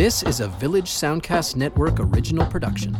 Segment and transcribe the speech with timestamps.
[0.00, 2.96] This is a Village Soundcast Network original production.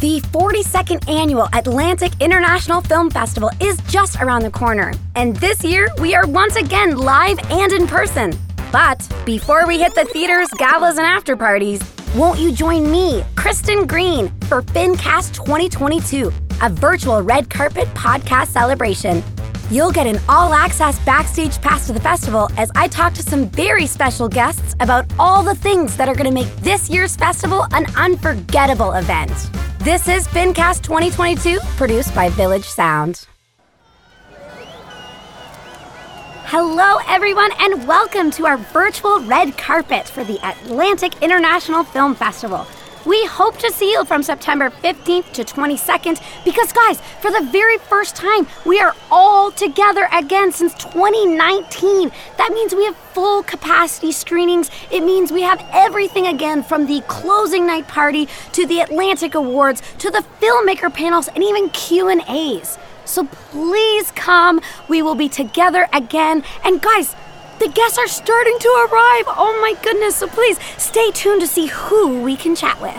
[0.00, 4.94] The 42nd annual Atlantic International Film Festival is just around the corner.
[5.16, 8.32] And this year, we are once again live and in person.
[8.72, 11.82] But before we hit the theaters, galas, and after parties,
[12.14, 16.32] won't you join me, Kristen Green, for FinCast 2022,
[16.62, 19.22] a virtual red carpet podcast celebration?
[19.70, 23.48] You'll get an all access backstage pass to the festival as I talk to some
[23.50, 27.64] very special guests about all the things that are going to make this year's festival
[27.70, 29.30] an unforgettable event.
[29.78, 33.28] This is FinCast 2022, produced by Village Sound.
[36.46, 42.66] Hello, everyone, and welcome to our virtual red carpet for the Atlantic International Film Festival.
[43.06, 47.78] We hope to see you from September 15th to 22nd because, guys, for the very
[47.78, 52.12] first time, we are all together again since 2019.
[52.36, 54.70] That means we have full capacity screenings.
[54.90, 59.82] It means we have everything again from the closing night party to the Atlantic Awards
[59.98, 62.78] to the filmmaker panels and even Q&As.
[63.06, 64.60] So please come.
[64.88, 66.44] We will be together again.
[66.64, 67.16] And guys,
[67.60, 69.24] the guests are starting to arrive.
[69.28, 70.16] Oh my goodness.
[70.16, 72.94] So please stay tuned to see who we can chat with.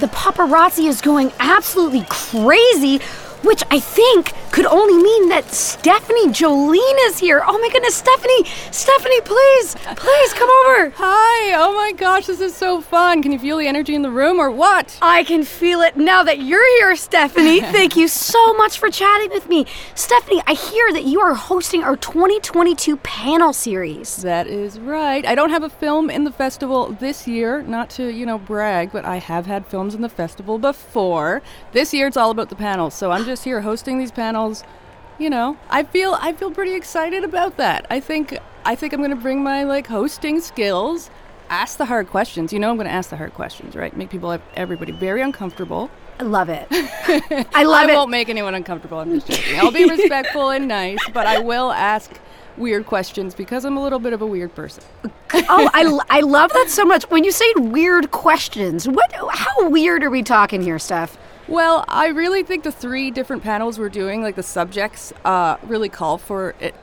[0.00, 3.00] The paparazzi is going absolutely crazy,
[3.46, 7.42] which I think could only mean that Stephanie Joline is here.
[7.46, 8.44] Oh my goodness, Stephanie!
[8.70, 10.90] Stephanie, please, please come over.
[10.96, 11.54] Hi!
[11.54, 13.22] Oh my gosh, this is so fun.
[13.22, 14.98] Can you feel the energy in the room or what?
[15.02, 17.60] I can feel it now that you're here, Stephanie.
[17.76, 19.66] Thank you so much for chatting with me.
[19.94, 24.16] Stephanie, I hear that you are hosting our 2022 panel series.
[24.22, 25.24] That is right.
[25.24, 28.90] I don't have a film in the festival this year, not to, you know, brag,
[28.90, 31.42] but I have had films in the festival before.
[31.72, 34.64] This year it's all about the panels, so I'm just here hosting these panels
[35.18, 37.86] you know, I feel I feel pretty excited about that.
[37.90, 41.10] I think I think I'm going to bring my like hosting skills,
[41.48, 42.52] ask the hard questions.
[42.52, 43.96] You know, I'm going to ask the hard questions, right?
[43.96, 45.90] Make people everybody very uncomfortable.
[46.18, 46.66] I love it.
[46.70, 47.90] I love I it.
[47.90, 48.98] I won't make anyone uncomfortable.
[48.98, 49.58] I'm just joking.
[49.58, 52.10] I'll be respectful and nice, but I will ask
[52.56, 54.82] weird questions because I'm a little bit of a weird person.
[55.34, 57.04] oh, I, I love that so much.
[57.10, 61.18] When you say weird questions, what how weird are we talking here, Steph?
[61.48, 65.88] Well, I really think the three different panels we're doing, like the subjects, uh, really
[65.88, 66.74] call for it,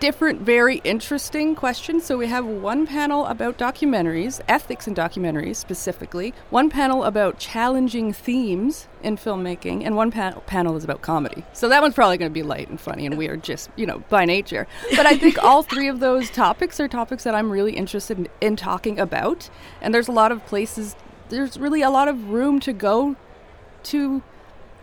[0.00, 2.06] different, very interesting questions.
[2.06, 8.12] So we have one panel about documentaries, ethics in documentaries specifically, one panel about challenging
[8.12, 11.44] themes in filmmaking, and one pa- panel is about comedy.
[11.52, 14.02] So that one's probably going to be light and funny and weird, just, you know,
[14.08, 14.66] by nature.
[14.96, 18.28] But I think all three of those topics are topics that I'm really interested in,
[18.40, 19.50] in talking about.
[19.80, 20.96] And there's a lot of places,
[21.28, 23.14] there's really a lot of room to go
[23.84, 24.22] to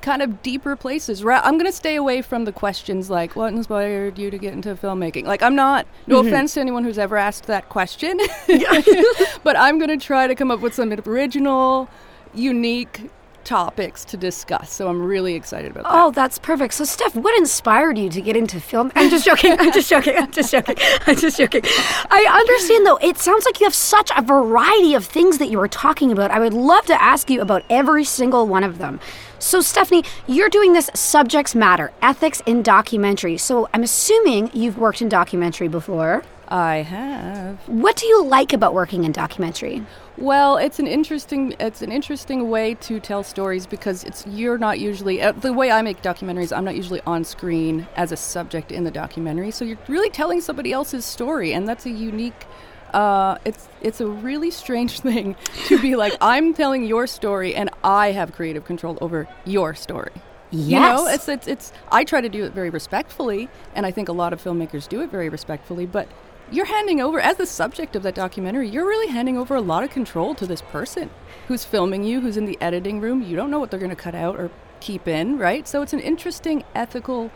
[0.01, 1.23] kind of deeper places.
[1.25, 4.73] I'm going to stay away from the questions like, what inspired you to get into
[4.75, 5.25] filmmaking?
[5.25, 6.27] Like, I'm not, no mm-hmm.
[6.27, 8.17] offense to anyone who's ever asked that question,
[9.43, 11.89] but I'm going to try to come up with some original,
[12.33, 13.09] unique
[13.47, 14.71] topics to discuss.
[14.71, 15.93] So I'm really excited about that.
[15.93, 16.73] Oh, that's perfect.
[16.73, 18.91] So, Steph, what inspired you to get into film?
[18.93, 19.55] I'm just joking.
[19.57, 20.17] I'm just joking.
[20.17, 20.75] I'm just joking.
[21.07, 21.61] I'm just joking.
[21.63, 25.57] I understand, though, it sounds like you have such a variety of things that you
[25.57, 26.29] were talking about.
[26.29, 28.99] I would love to ask you about every single one of them.
[29.39, 33.37] So, Stephanie, you're doing this Subjects Matter Ethics in Documentary.
[33.37, 36.23] So, I'm assuming you've worked in documentary before.
[36.49, 37.59] I have.
[37.67, 39.85] What do you like about working in documentary?
[40.17, 44.79] Well, it's an interesting it's an interesting way to tell stories because it's you're not
[44.79, 46.55] usually uh, the way I make documentaries.
[46.55, 50.41] I'm not usually on screen as a subject in the documentary, so you're really telling
[50.41, 52.45] somebody else's story, and that's a unique.
[52.93, 55.35] Uh, it's it's a really strange thing
[55.65, 60.11] to be like I'm telling your story and I have creative control over your story.
[60.49, 60.69] Yes.
[60.71, 64.09] You know, it's, it's it's I try to do it very respectfully, and I think
[64.09, 65.85] a lot of filmmakers do it very respectfully.
[65.85, 66.07] But
[66.51, 69.83] you're handing over, as the subject of that documentary, you're really handing over a lot
[69.83, 71.09] of control to this person
[71.47, 73.21] who's filming you, who's in the editing room.
[73.21, 74.49] You don't know what they're going to cut out or
[74.79, 75.67] keep in, right?
[75.67, 77.31] So it's an interesting ethical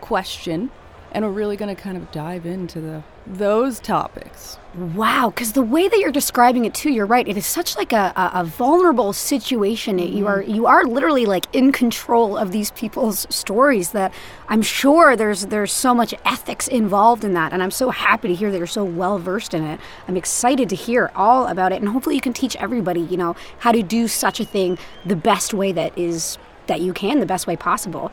[0.00, 0.70] question,
[1.12, 4.58] and we're really going to kind of dive into the those topics.
[4.74, 7.26] Wow, because the way that you're describing it too, you're right.
[7.26, 9.98] It is such like a, a, a vulnerable situation.
[9.98, 10.16] Mm-hmm.
[10.16, 13.90] You are you are literally like in control of these people's stories.
[13.90, 14.12] That
[14.48, 18.34] I'm sure there's there's so much ethics involved in that, and I'm so happy to
[18.34, 19.80] hear that you're so well versed in it.
[20.08, 23.36] I'm excited to hear all about it, and hopefully you can teach everybody, you know,
[23.58, 27.26] how to do such a thing the best way that is that you can, the
[27.26, 28.12] best way possible.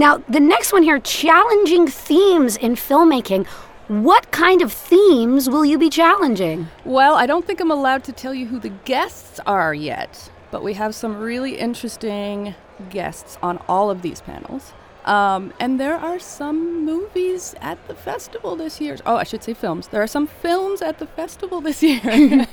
[0.00, 3.46] Now, the next one here, challenging themes in filmmaking.
[3.88, 6.68] What kind of themes will you be challenging?
[6.86, 10.64] Well, I don't think I'm allowed to tell you who the guests are yet, but
[10.64, 12.54] we have some really interesting
[12.88, 14.72] guests on all of these panels.
[15.04, 18.98] Um, and there are some movies at the festival this year.
[19.06, 19.88] Oh, I should say films.
[19.88, 22.00] There are some films at the festival this year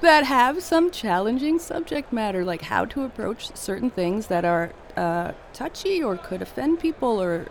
[0.00, 5.32] that have some challenging subject matter, like how to approach certain things that are uh,
[5.52, 7.48] touchy or could offend people, or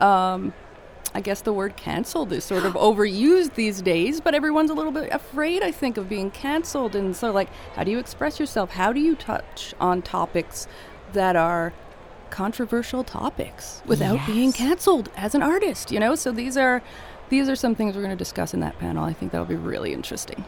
[0.00, 0.52] um,
[1.14, 4.92] I guess the word canceled is sort of overused these days, but everyone's a little
[4.92, 6.94] bit afraid, I think, of being canceled.
[6.94, 8.70] And so, like, how do you express yourself?
[8.70, 10.68] How do you touch on topics
[11.14, 11.72] that are
[12.30, 14.26] controversial topics without Yes.
[14.26, 16.14] being canceled as an artist, you know?
[16.14, 16.82] So these are
[17.30, 19.04] these are some things we're going to discuss in that panel.
[19.04, 20.44] I think that'll be really interesting.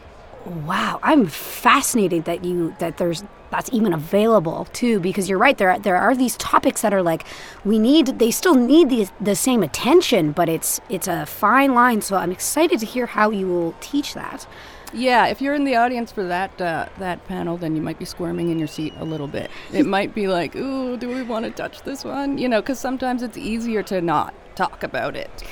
[0.65, 5.77] Wow, I'm fascinated that you that there's that's even available too because you're right there
[5.77, 7.25] there are these topics that are like
[7.65, 12.01] we need they still need the the same attention but it's it's a fine line
[12.01, 14.47] so I'm excited to hear how you will teach that.
[14.93, 18.05] Yeah, if you're in the audience for that uh, that panel, then you might be
[18.05, 19.49] squirming in your seat a little bit.
[19.71, 22.79] It might be like, "Ooh, do we want to touch this one?" You know, because
[22.79, 25.43] sometimes it's easier to not talk about it.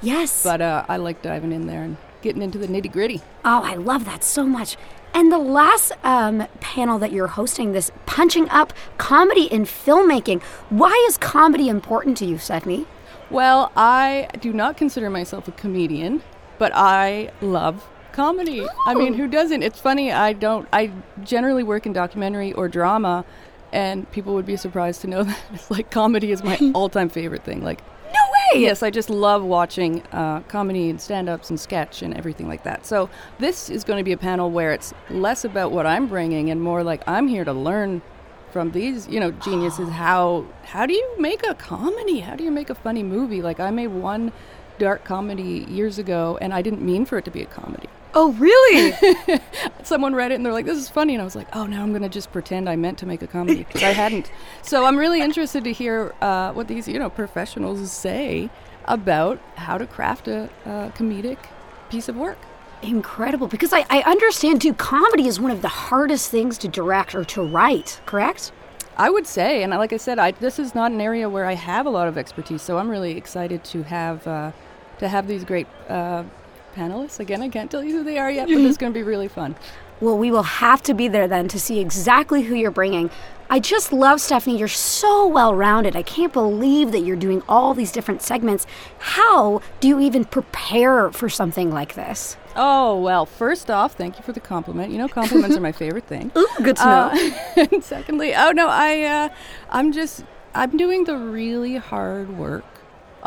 [0.00, 0.42] Yes.
[0.42, 3.20] But uh, I like diving in there and getting into the nitty gritty.
[3.44, 4.76] Oh, I love that so much.
[5.14, 10.42] And the last um, panel that you're hosting, this punching up comedy in filmmaking.
[10.68, 12.86] Why is comedy important to you, Stephanie?
[13.30, 16.22] Well, I do not consider myself a comedian,
[16.58, 17.88] but I love
[18.18, 18.66] comedy.
[18.86, 19.62] I mean, who doesn't?
[19.62, 20.10] It's funny.
[20.10, 20.66] I don't.
[20.72, 20.90] I
[21.22, 23.24] generally work in documentary or drama,
[23.72, 27.44] and people would be surprised to know that it's like comedy is my all-time favorite
[27.44, 27.62] thing.
[27.62, 28.20] Like, No
[28.54, 28.60] way.
[28.62, 32.84] yes, I just love watching uh, comedy and stand-ups and sketch and everything like that.
[32.86, 36.50] So this is going to be a panel where it's less about what I'm bringing
[36.50, 38.02] and more like I'm here to learn
[38.50, 42.18] from these, you know, geniuses how how do you make a comedy?
[42.20, 43.42] How do you make a funny movie?
[43.42, 44.32] Like I made one
[44.78, 47.88] dark comedy years ago and I didn't mean for it to be a comedy.
[48.20, 49.40] Oh, really?
[49.84, 51.84] Someone read it and they're like, "This is funny," and I was like, "Oh, now
[51.84, 54.32] I'm gonna just pretend I meant to make a comedy because I hadn't."
[54.62, 58.50] So I'm really interested to hear uh, what these, you know, professionals say
[58.86, 61.38] about how to craft a, a comedic
[61.90, 62.38] piece of work.
[62.82, 63.46] Incredible.
[63.46, 67.22] Because I, I understand too, comedy is one of the hardest things to direct or
[67.22, 68.50] to write, correct?
[68.96, 71.54] I would say, and like I said, I, this is not an area where I
[71.54, 74.50] have a lot of expertise, so I'm really excited to have uh,
[74.98, 76.24] to have these great uh,
[76.78, 77.18] panelists.
[77.18, 79.28] Again, I can't tell you who they are yet, but it's going to be really
[79.28, 79.56] fun.
[80.00, 83.10] Well, we will have to be there then to see exactly who you're bringing.
[83.50, 84.58] I just love Stephanie.
[84.58, 85.96] You're so well rounded.
[85.96, 88.66] I can't believe that you're doing all these different segments.
[88.98, 92.36] How do you even prepare for something like this?
[92.54, 94.92] Oh well, first off, thank you for the compliment.
[94.92, 96.30] You know, compliments are my favorite thing.
[96.36, 97.10] Ooh, good to know.
[97.12, 99.28] Uh, and secondly, oh no, I uh,
[99.70, 100.24] I'm just
[100.54, 102.64] I'm doing the really hard work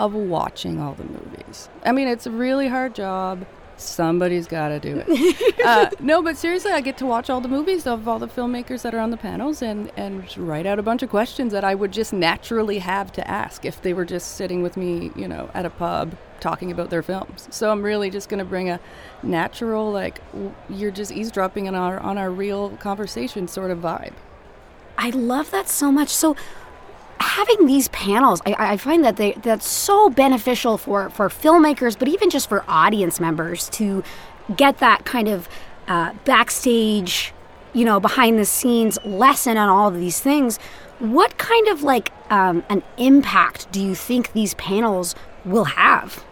[0.02, 1.70] of watching all the movies.
[1.86, 3.46] I mean, it's a really hard job.
[3.78, 5.60] Somebody's got to do it.
[5.66, 8.82] uh, no, but seriously, I get to watch all the movies of all the filmmakers
[8.82, 11.76] that are on the panels and and write out a bunch of questions that I
[11.76, 15.50] would just naturally have to ask if they were just sitting with me, you know,
[15.54, 17.48] at a pub talking about their films.
[17.52, 18.80] So I'm really just going to bring a
[19.22, 24.14] natural, like w- you're just eavesdropping on our on our real conversation sort of vibe.
[24.98, 26.10] I love that so much.
[26.10, 26.36] So
[27.22, 32.08] having these panels, I, I find that they that's so beneficial for for filmmakers, but
[32.08, 34.04] even just for audience members to
[34.56, 35.48] get that kind of
[35.88, 37.34] uh, backstage,
[37.74, 40.58] you know, behind the scenes lesson on all of these things.
[41.00, 45.16] What kind of like um, an impact do you think these panels
[45.46, 46.24] will have?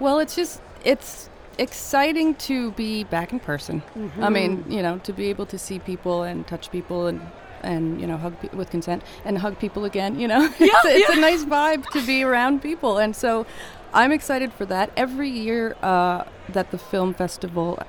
[0.00, 3.82] Well, it's just it's exciting to be back in person.
[4.20, 7.20] I mean, you know, to be able to see people and touch people and
[7.62, 10.18] and you know hug pe- with consent and hug people again.
[10.18, 13.46] You know, it's, it's a nice vibe to be around people, and so
[13.92, 14.90] I'm excited for that.
[14.96, 17.82] Every year uh, that the film festival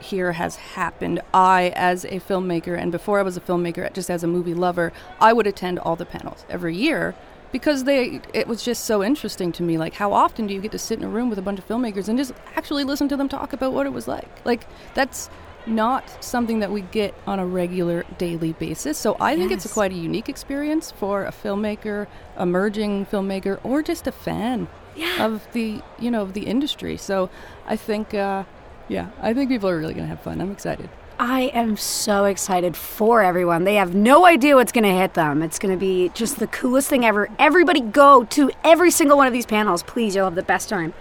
[0.00, 4.22] here has happened, I, as a filmmaker, and before I was a filmmaker, just as
[4.22, 7.14] a movie lover, I would attend all the panels every year
[7.54, 10.72] because they it was just so interesting to me like how often do you get
[10.72, 13.16] to sit in a room with a bunch of filmmakers and just actually listen to
[13.16, 15.30] them talk about what it was like like that's
[15.66, 19.68] not something that we get on a regular daily basis so i think it's a
[19.68, 22.06] quite a unique experience for a filmmaker
[22.38, 25.24] emerging filmmaker or just a fan Yeah.
[25.24, 27.30] of the you know of the industry so
[27.66, 28.44] i think uh
[28.88, 32.24] yeah i think people are really going to have fun i'm excited I am so
[32.24, 33.62] excited for everyone.
[33.62, 35.44] They have no idea what's going to hit them.
[35.44, 37.28] It's going to be just the coolest thing ever.
[37.38, 39.84] Everybody go to every single one of these panels.
[39.84, 40.92] Please, you'll have the best time.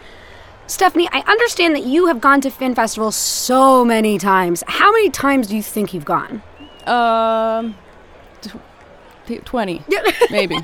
[0.67, 4.63] Stephanie, I understand that you have gone to Fin Festival so many times.
[4.67, 6.41] How many times do you think you've gone?
[6.85, 7.75] um
[8.41, 9.81] t- 20
[10.31, 10.57] maybe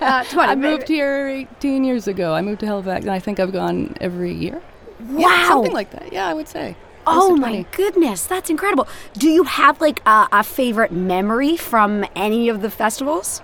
[0.00, 0.38] Uh, 20.
[0.38, 2.32] I moved here 18 years ago.
[2.34, 4.62] I moved to Halifax, and I think I've gone every year.
[5.00, 5.46] Wow.
[5.48, 6.12] Something like that.
[6.12, 6.76] Yeah, I would say.
[7.04, 8.86] Oh my goodness, that's incredible.
[9.14, 13.42] Do you have like a, a favorite memory from any of the festivals?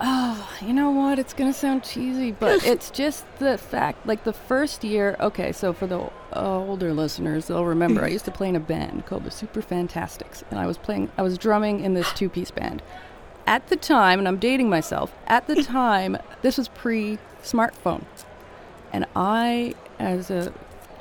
[0.00, 1.18] Oh, you know what?
[1.18, 4.06] It's gonna sound cheesy, but it's just the fact.
[4.06, 5.52] Like the first year, okay.
[5.52, 9.06] So for the uh, older listeners, they'll remember I used to play in a band
[9.06, 11.10] called the Super Fantastics, and I was playing.
[11.16, 12.82] I was drumming in this two-piece band.
[13.46, 15.12] At the time, and I'm dating myself.
[15.28, 18.04] At the time, this was pre-smartphone,
[18.92, 20.52] and I, as a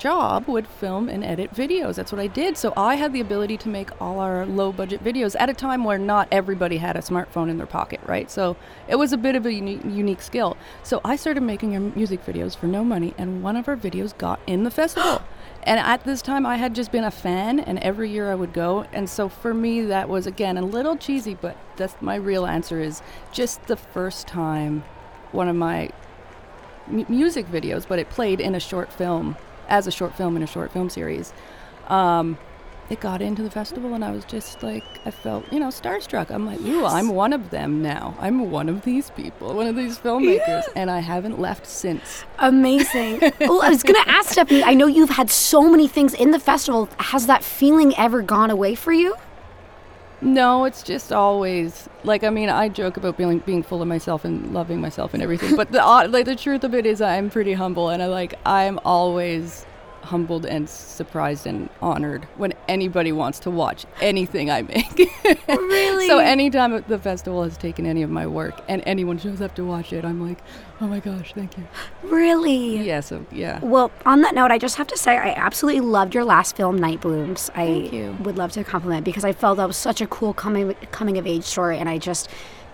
[0.05, 1.95] job would film and edit videos.
[1.95, 2.59] That's what I did.
[2.59, 5.83] So I had the ability to make all our low budget videos at a time
[5.83, 8.29] where not everybody had a smartphone in their pocket, right?
[8.29, 8.55] So
[8.87, 10.57] it was a bit of a uni- unique skill.
[10.83, 14.39] So I started making music videos for no money, and one of our videos got
[14.45, 15.23] in the festival.
[15.63, 18.53] and at this time, I had just been a fan, and every year I would
[18.53, 18.85] go.
[18.93, 22.79] And so for me, that was again a little cheesy, but that's my real answer
[22.79, 24.83] is just the first time
[25.31, 25.89] one of my
[26.87, 29.35] music videos, but it played in a short film
[29.67, 31.33] as a short film in a short film series.
[31.87, 32.37] Um,
[32.89, 36.29] it got into the festival, and I was just like, I felt, you know, starstruck.
[36.29, 38.15] I'm like, ooh, I'm one of them now.
[38.19, 40.63] I'm one of these people, one of these filmmakers, yeah.
[40.75, 42.25] and I haven't left since.
[42.37, 43.19] Amazing.
[43.39, 46.29] well, I was going to ask Stephanie, I know you've had so many things in
[46.29, 46.87] the festival.
[46.99, 49.15] Has that feeling ever gone away for you?
[50.21, 54.25] No, it's just always like I mean I joke about being being full of myself
[54.25, 55.79] and loving myself and everything, but the
[56.09, 59.65] like the truth of it is I'm pretty humble and I like I'm always
[60.05, 64.97] humbled and surprised and honored when anybody wants to watch anything I make.
[65.47, 66.07] really?
[66.07, 69.65] so anytime the festival has taken any of my work and anyone shows up to
[69.65, 70.39] watch it, I'm like,
[70.81, 71.67] oh my gosh, thank you.
[72.03, 72.77] Really?
[72.77, 73.01] Yeah.
[73.01, 73.59] So yeah.
[73.61, 76.77] Well, on that note, I just have to say I absolutely loved your last film,
[76.77, 77.49] Night Blooms.
[77.55, 78.17] I thank you.
[78.21, 81.27] would love to compliment because I felt that was such a cool coming coming of
[81.27, 82.29] age story, and I just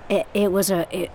[0.10, 0.88] it, it was a.
[0.96, 1.12] It,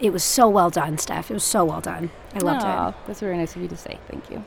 [0.00, 1.30] it was so well done, Steph.
[1.30, 2.10] It was so well done.
[2.34, 2.94] I loved Aww, it.
[3.06, 3.98] That's very nice of you to say.
[4.08, 4.42] Thank you.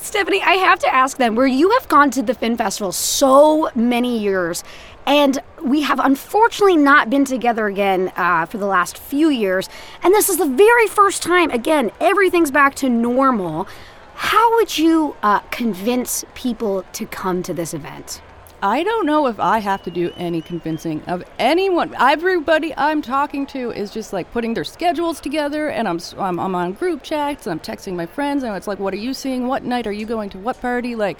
[0.00, 3.68] Stephanie, I have to ask them where you have gone to the Fin Festival so
[3.74, 4.62] many years,
[5.06, 9.68] and we have unfortunately not been together again uh, for the last few years,
[10.02, 13.66] and this is the very first time, again, everything's back to normal.
[14.14, 18.22] How would you uh, convince people to come to this event?
[18.60, 21.94] I don't know if I have to do any convincing of anyone.
[21.98, 26.54] Everybody I'm talking to is just like putting their schedules together, and I'm I'm, I'm
[26.56, 29.46] on group chats, and I'm texting my friends, and it's like, what are you seeing?
[29.46, 30.38] What night are you going to?
[30.38, 30.96] What party?
[30.96, 31.18] Like,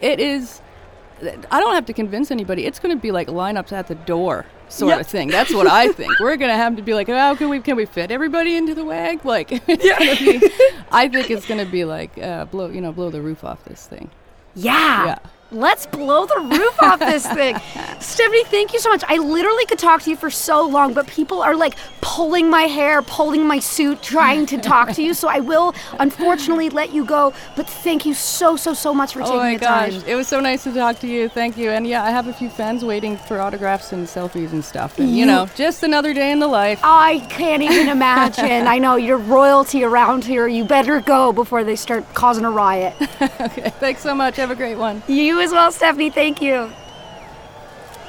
[0.00, 0.60] it is.
[1.50, 2.64] I don't have to convince anybody.
[2.64, 5.00] It's going to be like lineups at the door sort yep.
[5.02, 5.28] of thing.
[5.28, 6.18] That's what I think.
[6.18, 8.74] We're going to have to be like, how can we can we fit everybody into
[8.74, 9.24] the wag?
[9.24, 9.98] Like, it's yeah.
[10.18, 10.50] be,
[10.90, 13.64] I think it's going to be like uh, blow you know blow the roof off
[13.64, 14.10] this thing.
[14.56, 15.06] Yeah.
[15.06, 15.18] Yeah
[15.52, 17.56] let's blow the roof off this thing.
[18.00, 19.02] Stephanie, thank you so much.
[19.08, 22.62] I literally could talk to you for so long, but people are like pulling my
[22.62, 25.14] hair, pulling my suit, trying to talk to you.
[25.14, 27.32] So I will unfortunately let you go.
[27.56, 29.90] But thank you so, so, so much for oh taking the time.
[29.90, 30.08] Oh my gosh.
[30.08, 31.28] It was so nice to talk to you.
[31.28, 31.70] Thank you.
[31.70, 34.98] And yeah, I have a few fans waiting for autographs and selfies and stuff.
[34.98, 36.80] And, you, you know, just another day in the life.
[36.82, 38.66] I can't even imagine.
[38.66, 40.46] I know you're royalty around here.
[40.46, 42.94] You better go before they start causing a riot.
[43.40, 43.70] okay.
[43.80, 44.36] Thanks so much.
[44.36, 45.02] Have a great one.
[45.06, 46.10] You as well, Stephanie.
[46.10, 46.70] Thank you.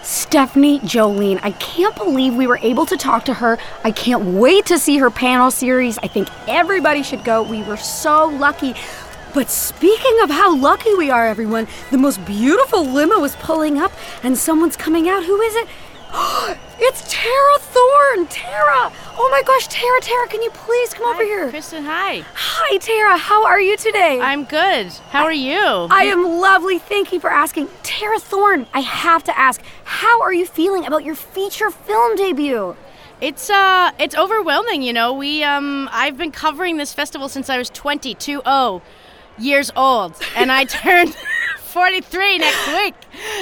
[0.03, 3.57] Stephanie Joline, I can't believe we were able to talk to her.
[3.83, 5.97] I can't wait to see her panel series.
[5.99, 7.43] I think everybody should go.
[7.43, 8.73] We were so lucky.
[9.33, 13.93] But speaking of how lucky we are, everyone, the most beautiful limo is pulling up
[14.23, 15.23] and someone's coming out.
[15.23, 15.67] Who is it?
[16.79, 18.27] it's Tara Thorne!
[18.27, 18.91] Tara!
[19.17, 21.49] Oh my gosh, Tara, Tara, can you please come hi, over here?
[21.49, 22.25] Kristen, hi.
[22.33, 23.17] Hi, Tara.
[23.17, 24.19] How are you today?
[24.19, 24.91] I'm good.
[25.11, 25.57] How are you?
[25.57, 26.79] I am lovely.
[26.79, 27.69] Thank you for asking.
[27.83, 32.75] Tara Thorne, I have to ask, how are you feeling about your feature film debut?
[33.21, 35.13] It's uh it's overwhelming, you know.
[35.13, 38.81] We um I've been covering this festival since I was 22 oh
[39.37, 41.15] years old and I turned
[41.71, 42.93] 43 next week.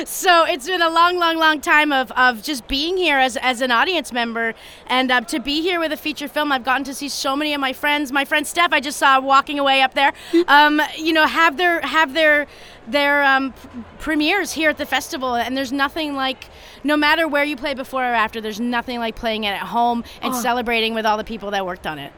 [0.05, 3.61] So it's been a long, long, long time of, of just being here as, as
[3.61, 4.53] an audience member.
[4.85, 7.55] And uh, to be here with a feature film, I've gotten to see so many
[7.55, 8.11] of my friends.
[8.11, 10.13] My friend Steph, I just saw walking away up there,
[10.47, 12.45] um, you know, have their, have their,
[12.87, 13.53] their um,
[13.97, 15.35] premieres here at the festival.
[15.35, 16.45] And there's nothing like,
[16.83, 20.03] no matter where you play before or after, there's nothing like playing it at home
[20.21, 20.39] and oh.
[20.39, 22.13] celebrating with all the people that worked on it.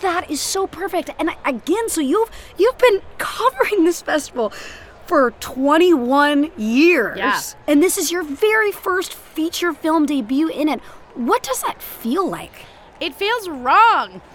[0.00, 1.10] That is so perfect.
[1.18, 4.52] And again, so you've you've been covering this festival
[5.06, 7.18] for 21 years.
[7.18, 7.40] Yeah.
[7.66, 10.80] And this is your very first feature film debut in it.
[11.14, 12.66] What does that feel like?
[13.00, 14.20] It feels wrong.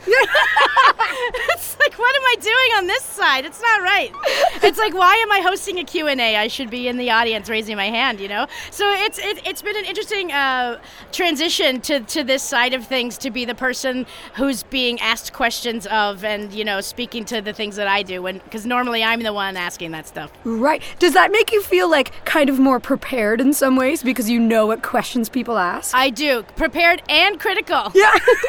[1.49, 3.45] it's like, what am I doing on this side?
[3.45, 4.11] It's not right.
[4.63, 6.35] It's like, why am I hosting a Q&A?
[6.35, 8.47] I should be in the audience raising my hand, you know?
[8.71, 10.79] So it's it, has been an interesting uh,
[11.11, 15.87] transition to, to this side of things to be the person who's being asked questions
[15.87, 19.21] of and, you know, speaking to the things that I do when because normally I'm
[19.21, 20.31] the one asking that stuff.
[20.43, 20.81] Right.
[20.99, 24.39] Does that make you feel like kind of more prepared in some ways because you
[24.39, 25.95] know what questions people ask?
[25.95, 26.43] I do.
[26.55, 27.91] Prepared and critical.
[27.93, 28.13] Yeah.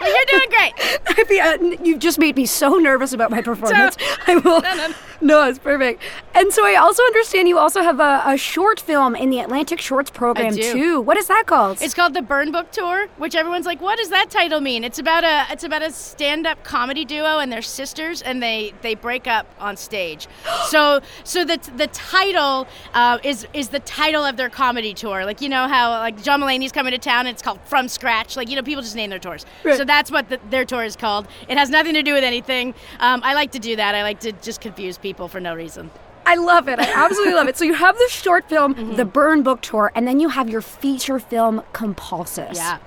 [0.00, 0.72] But you're doing great.
[1.06, 3.96] I feel- uh, you've just made me so nervous about my performance.
[4.26, 4.60] I will.
[4.62, 4.94] No, no.
[5.22, 6.02] No, it's perfect.
[6.34, 9.80] And so I also understand you also have a, a short film in the Atlantic
[9.80, 11.00] Shorts program too.
[11.02, 11.82] What is that called?
[11.82, 14.98] It's called the Burn Book Tour, which everyone's like, "What does that title mean?" It's
[14.98, 19.26] about a it's about a stand-up comedy duo and they're sisters, and they they break
[19.26, 20.26] up on stage.
[20.68, 25.26] so so the the title uh, is is the title of their comedy tour.
[25.26, 28.36] Like you know how like John Mulaney's coming to town, and it's called From Scratch.
[28.36, 29.44] Like you know people just name their tours.
[29.64, 29.76] Right.
[29.76, 31.26] So that's what the, their tour is called.
[31.48, 32.74] It has nothing to do with anything.
[33.00, 33.94] Um, I like to do that.
[33.94, 35.90] I like to just confuse people for no reason.
[36.26, 36.78] I love it.
[36.78, 37.56] I absolutely love it.
[37.56, 38.96] So you have the short film, Mm-hmm.
[38.96, 42.54] the Burn Book Tour, and then you have your feature film, Compulsus.
[42.56, 42.78] Yeah.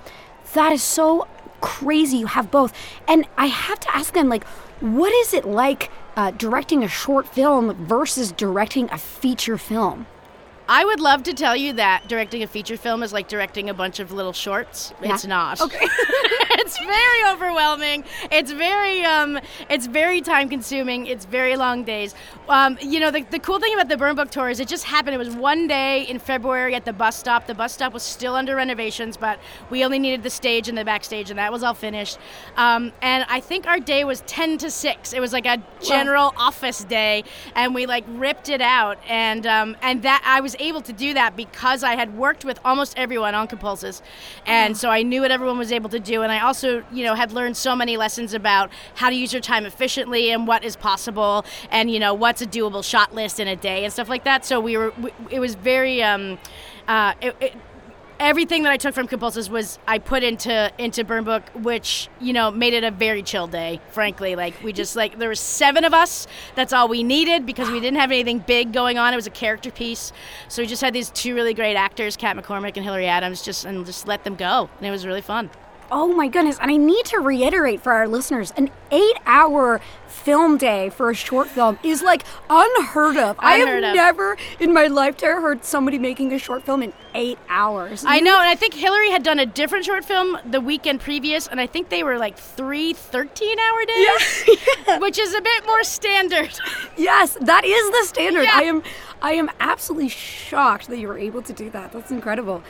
[0.54, 1.26] That is so
[1.60, 2.16] crazy.
[2.18, 2.72] You have both.
[3.08, 4.44] And I have to ask them, like,
[4.80, 10.06] what is it like uh, directing a short film versus directing a feature film?
[10.68, 13.74] I would love to tell you that directing a feature film is like directing a
[13.74, 14.94] bunch of little shorts.
[15.02, 15.60] It's not.
[15.60, 15.78] Okay.
[16.64, 18.04] it's very overwhelming.
[18.30, 21.06] It's very um, it's very time consuming.
[21.06, 22.14] It's very long days.
[22.48, 24.84] Um, you know, the, the cool thing about the Burn Book Tour is it just
[24.84, 25.14] happened.
[25.14, 27.46] It was one day in February at the bus stop.
[27.46, 30.84] The bus stop was still under renovations, but we only needed the stage and the
[30.84, 32.18] backstage, and that was all finished.
[32.56, 35.12] Um, and I think our day was ten to six.
[35.12, 38.98] It was like a general office day, and we like ripped it out.
[39.08, 42.58] And um, and that I was able to do that because I had worked with
[42.64, 44.02] almost everyone on Compulsus,
[44.46, 46.22] and so I knew what everyone was able to do.
[46.22, 49.42] And I also, you know, had learned so many lessons about how to use your
[49.42, 53.48] time efficiently and what is possible, and you know what's a doable shot list in
[53.48, 54.44] a day and stuff like that.
[54.44, 56.02] So we were, we, it was very.
[56.02, 56.38] Um,
[56.86, 57.54] uh, it, it,
[58.20, 62.32] everything that I took from Compulsus was I put into into Burn Book, which you
[62.32, 63.80] know made it a very chill day.
[63.90, 66.26] Frankly, like we just like there was seven of us.
[66.54, 69.12] That's all we needed because we didn't have anything big going on.
[69.12, 70.12] It was a character piece,
[70.48, 73.64] so we just had these two really great actors, Kat McCormick and Hillary Adams, just
[73.64, 75.50] and just let them go, and it was really fun.
[75.90, 76.58] Oh my goodness.
[76.60, 79.80] And I need to reiterate for our listeners an eight hour
[80.24, 83.36] film day for a short film is like unheard of.
[83.38, 83.94] I have of.
[83.94, 88.04] never in my lifetime heard somebody making a short film in eight hours.
[88.06, 91.46] I know, and I think Hillary had done a different short film the weekend previous,
[91.46, 94.44] and I think they were like three 13 hour days,
[95.00, 96.58] which is a bit more standard.
[96.96, 98.44] Yes, that is the standard.
[98.44, 98.52] Yeah.
[98.54, 98.82] I am
[99.20, 101.92] I am absolutely shocked that you were able to do that.
[101.92, 102.62] That's incredible.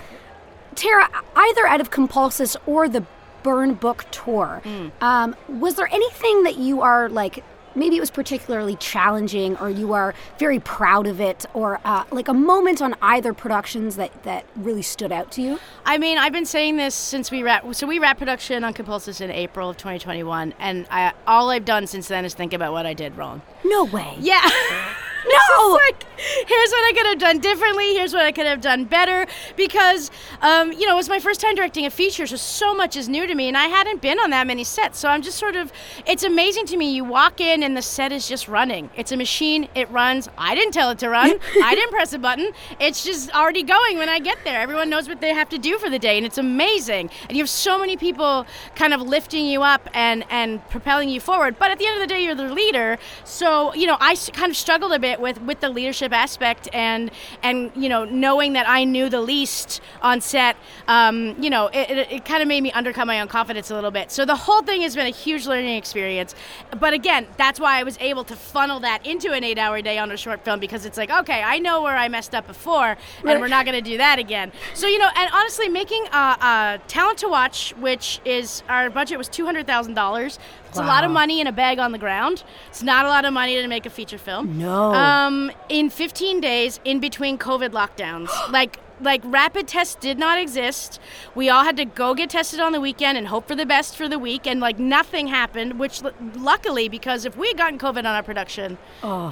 [0.74, 3.04] Tara, either out of Compulsus or the
[3.42, 4.90] Burn Book Tour, Mm.
[5.02, 7.44] um, was there anything that you are like?
[7.76, 12.28] Maybe it was particularly challenging, or you are very proud of it, or uh, like
[12.28, 15.58] a moment on either productions that that really stood out to you.
[15.84, 17.64] I mean, I've been saying this since we wrap.
[17.74, 21.88] So we wrap production on Compulsus in April of 2021, and I, all I've done
[21.88, 23.42] since then is think about what I did wrong.
[23.64, 24.14] No way.
[24.20, 24.48] Yeah.
[25.58, 25.72] No.
[25.72, 27.94] like, here's what I could have done differently.
[27.94, 29.26] Here's what I could have done better.
[29.56, 30.10] Because,
[30.42, 33.08] um, you know, it was my first time directing a feature, so so much is
[33.08, 34.98] new to me, and I hadn't been on that many sets.
[34.98, 35.72] So I'm just sort of,
[36.06, 36.94] it's amazing to me.
[36.94, 38.90] You walk in and the set is just running.
[38.96, 39.68] It's a machine.
[39.74, 40.28] It runs.
[40.38, 41.38] I didn't tell it to run.
[41.62, 42.52] I didn't press a button.
[42.80, 44.60] It's just already going when I get there.
[44.60, 47.10] Everyone knows what they have to do for the day, and it's amazing.
[47.28, 51.20] And you have so many people kind of lifting you up and and propelling you
[51.20, 51.56] forward.
[51.58, 52.98] But at the end of the day, you're the leader.
[53.24, 57.10] So you know, I kind of struggled a bit with with the leadership aspect and
[57.42, 60.56] and you know knowing that I knew the least on set.
[60.88, 63.74] Um, you know, it, it, it kind of made me undercut my own confidence a
[63.74, 64.10] little bit.
[64.10, 66.34] So the whole thing has been a huge learning experience.
[66.78, 70.10] But again, that's why I was able to funnel that into an eight-hour day on
[70.10, 73.40] a short film because it's like, okay, I know where I messed up before, and
[73.40, 74.52] we're not going to do that again.
[74.74, 79.18] So you know, and honestly, making a, a talent to watch, which is our budget
[79.18, 80.38] was two hundred thousand dollars.
[80.74, 82.42] It's a lot of money in a bag on the ground.
[82.68, 84.58] It's not a lot of money to make a feature film.
[84.58, 84.92] No.
[84.92, 91.00] Um, in 15 days, in between COVID lockdowns, like like rapid tests did not exist.
[91.34, 93.96] We all had to go get tested on the weekend and hope for the best
[93.96, 95.78] for the week, and like nothing happened.
[95.78, 98.78] Which l- luckily, because if we had gotten COVID on our production,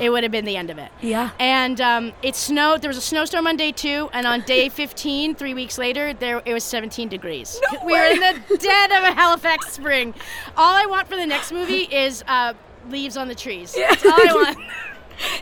[0.00, 0.90] it would have been the end of it.
[1.00, 1.30] Yeah.
[1.38, 2.82] And um, it snowed.
[2.82, 6.42] There was a snowstorm on day two, and on day 15, three weeks later, there
[6.44, 7.60] it was 17 degrees.
[7.84, 10.14] we were in the dead of a Halifax spring.
[10.56, 12.54] All I want for the next movie is uh,
[12.90, 13.74] leaves on the trees.
[13.74, 14.58] That's all I want.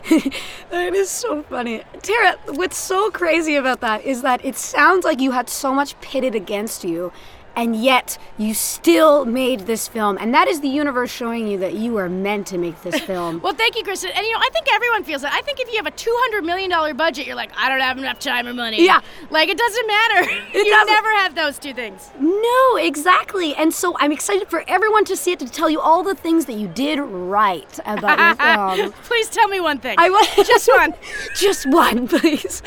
[0.71, 1.83] That is so funny.
[2.01, 5.99] Tara, what's so crazy about that is that it sounds like you had so much
[5.99, 7.11] pitted against you,
[7.55, 10.17] and yet you still made this film.
[10.19, 13.41] And that is the universe showing you that you are meant to make this film.
[13.41, 14.11] Well, thank you, Kristen.
[14.15, 15.33] And you know, I think everyone feels that.
[15.33, 17.79] I think if you have a two hundred million dollar budget, you're like, I don't
[17.81, 18.85] have enough time or money.
[18.85, 19.01] Yeah.
[19.29, 20.31] like it doesn't matter.
[20.53, 20.87] you doesn't.
[20.87, 22.09] never have those two things.
[22.19, 23.55] no, exactly.
[23.55, 26.45] And so I'm excited for everyone to see it to tell you all the things
[26.45, 28.35] that you did right about your
[28.85, 28.93] film.
[29.03, 29.95] Please tell me one thing.
[29.97, 30.09] I
[30.45, 30.93] Just one.
[31.35, 32.61] just one, please.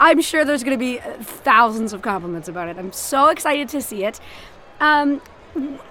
[0.00, 2.78] I'm sure there's going to be uh, thousands of compliments about it.
[2.78, 4.20] I'm so excited to see it.
[4.84, 5.20] Um,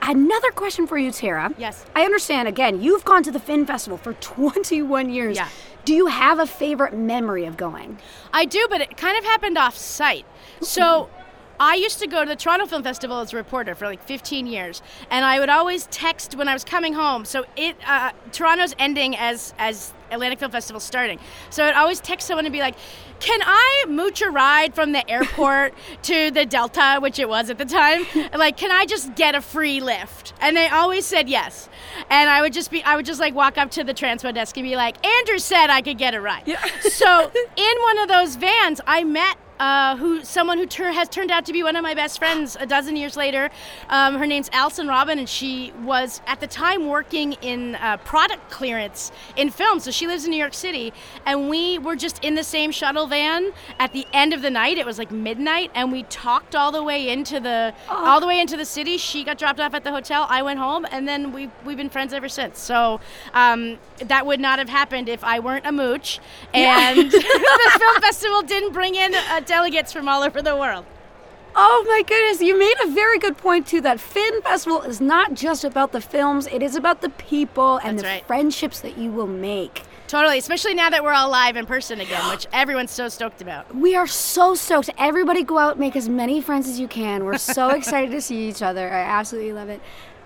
[0.02, 1.54] Another question for you, Tara.
[1.58, 1.86] Yes.
[1.96, 5.38] I understand, again, you've gone to the Fin Festival for 21 years.
[5.38, 5.48] Yeah.
[5.86, 7.98] Do you have a favorite memory of going?
[8.34, 10.26] I do, but it kind of happened off site.
[10.62, 11.10] So
[11.60, 14.48] I used to go to the Toronto Film Festival as a reporter for like 15
[14.48, 17.26] years, and I would always text when I was coming home.
[17.26, 21.20] So it uh, Toronto's ending as as Atlantic Film Festival starting.
[21.50, 22.76] So I'd always text someone and be like,
[23.20, 25.74] "Can I mooch a ride from the airport
[26.04, 28.06] to the Delta, which it was at the time?
[28.34, 31.70] Like, can I just get a free lift?" And they always said yes.
[32.10, 34.58] And I would just be, I would just like walk up to the transpo desk
[34.58, 38.36] and be like, "Andrew said I could get a ride." so in one of those
[38.36, 41.84] vans, I met uh, who someone who tur- has turned out to be one of
[41.84, 43.50] my best friends a dozen years later.
[43.88, 48.50] Um, her name's Alison Robin, and she was at the time working in uh, product
[48.50, 49.80] clearance in film.
[49.80, 50.92] So she lives in New York City,
[51.26, 54.78] and we were just in the same shuttle van at the end of the night.
[54.78, 58.42] It was like midnight, and we talked all the way into the all the way
[58.42, 58.98] into the city.
[58.98, 60.28] She got dropped off at the hotel.
[60.30, 62.60] I went home, and then we we've been friends ever since.
[62.60, 63.00] So
[63.34, 66.20] um, that would not have happened if I weren't a mooch,
[66.54, 70.84] and the film festival didn't bring in uh, delegates from all over the world.
[71.56, 73.82] Oh my goodness, you made a very good point too.
[73.82, 78.00] That Fin Festival is not just about the films, it is about the people and
[78.00, 78.26] That's the right.
[78.26, 79.84] friendships that you will make.
[80.08, 83.76] Totally, especially now that we're all live in person again, which everyone's so stoked about.
[83.76, 84.90] We are so stoked.
[84.98, 87.24] Everybody go out, make as many friends as you can.
[87.24, 88.92] We're so excited to see each other.
[88.92, 89.82] I absolutely love it.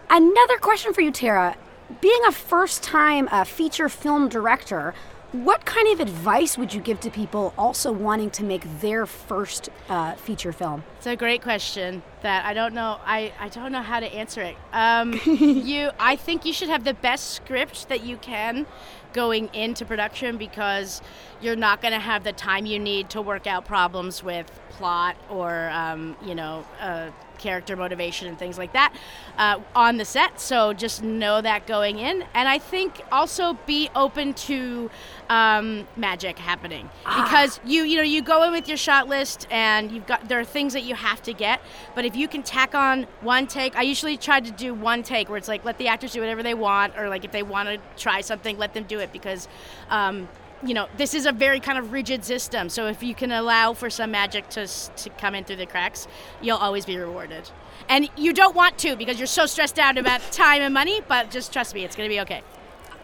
[0.10, 1.58] Another question for you, Tara.
[2.00, 4.94] Being a first time uh, feature film director,
[5.32, 9.70] what kind of advice would you give to people also wanting to make their first
[9.90, 10.84] uh, feature film?
[10.98, 13.00] It's a great question that I don't know.
[13.06, 14.56] I, I don't know how to answer it.
[14.72, 18.66] Um, you, I think you should have the best script that you can
[19.14, 21.02] going into production because
[21.42, 25.18] you're not going to have the time you need to work out problems with plot
[25.30, 28.94] or um, you know uh, character motivation and things like that
[29.38, 30.40] uh, on the set.
[30.40, 34.90] So just know that going in, and I think also be open to
[35.30, 39.92] um, magic happening because you you know you go in with your shot list and
[39.92, 41.62] you've got there are things that you have to get,
[41.96, 45.30] but if you can tack on one take, I usually try to do one take
[45.30, 47.70] where it's like let the actors do whatever they want, or like if they want
[47.70, 49.48] to try something, let them do it because.
[49.90, 50.28] Um,
[50.64, 52.70] you know, this is a very kind of rigid system.
[52.70, 56.08] So if you can allow for some magic to to come in through the cracks,
[56.42, 57.50] you'll always be rewarded.
[57.90, 61.02] And you don't want to because you're so stressed out about time and money.
[61.08, 62.42] But just trust me, it's going to be okay.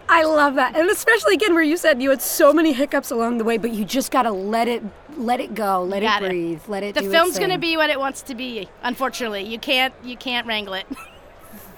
[0.10, 3.38] I love that, and especially again where you said you had so many hiccups along
[3.38, 4.84] the way, but you just gotta let it
[5.16, 6.30] let it go, let Got it it.
[6.30, 6.96] breathe, let it.
[6.96, 8.68] The film's going to be what it wants to be.
[8.82, 10.86] Unfortunately, you can't you can't wrangle it.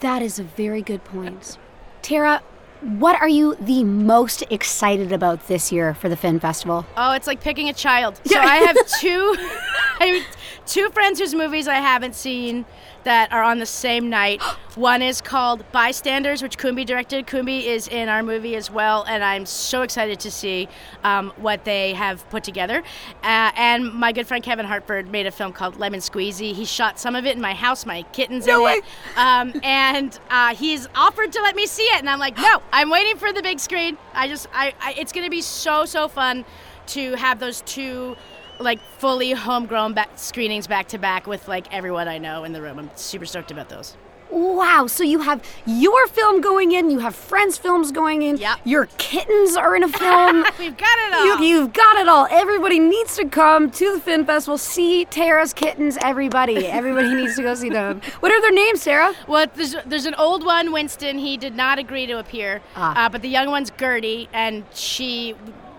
[0.01, 1.57] That is a very good point.
[2.01, 2.41] Tara,
[2.81, 6.85] what are you the most excited about this year for the Fin Festival?
[6.97, 8.19] Oh, it's like picking a child.
[8.25, 9.35] So I have two,
[9.99, 10.34] I have
[10.65, 12.65] two friends whose movies I haven't seen
[13.03, 14.41] that are on the same night.
[14.75, 17.27] One is called Bystanders, which Koumbie directed.
[17.27, 20.67] Koumbie is in our movie as well, and I'm so excited to see
[21.03, 22.83] um, what they have put together.
[23.23, 26.53] Uh, and my good friend Kevin Hartford made a film called Lemon Squeezy.
[26.53, 27.85] He shot some of it in my house.
[27.85, 28.73] My kitten's No in way.
[28.73, 28.83] it.
[29.17, 32.89] Um, and uh, he's offered to let me see it, and I'm like, no, I'm
[32.89, 33.97] waiting for the big screen.
[34.13, 36.43] I just, I, I it's going to be so so fun
[36.87, 38.15] to have those two
[38.59, 42.61] like fully homegrown back screenings back to back with like everyone I know in the
[42.61, 42.79] room.
[42.79, 43.95] I'm super stoked about those.
[44.31, 48.57] Wow, so you have your film going in, you have friends' films going in, Yep.
[48.65, 50.43] your kittens are in a film.
[50.59, 51.25] We've got it all.
[51.39, 52.27] You, you've got it all.
[52.31, 55.97] Everybody needs to come to the Fin Festival, see Tara's kittens.
[56.01, 58.01] Everybody, everybody needs to go see them.
[58.19, 59.13] What are their names, Sarah?
[59.27, 61.19] Well, there's, there's an old one, Winston.
[61.19, 62.61] He did not agree to appear.
[62.75, 63.05] Ah.
[63.05, 65.35] Uh, but the young one's Gertie, and she,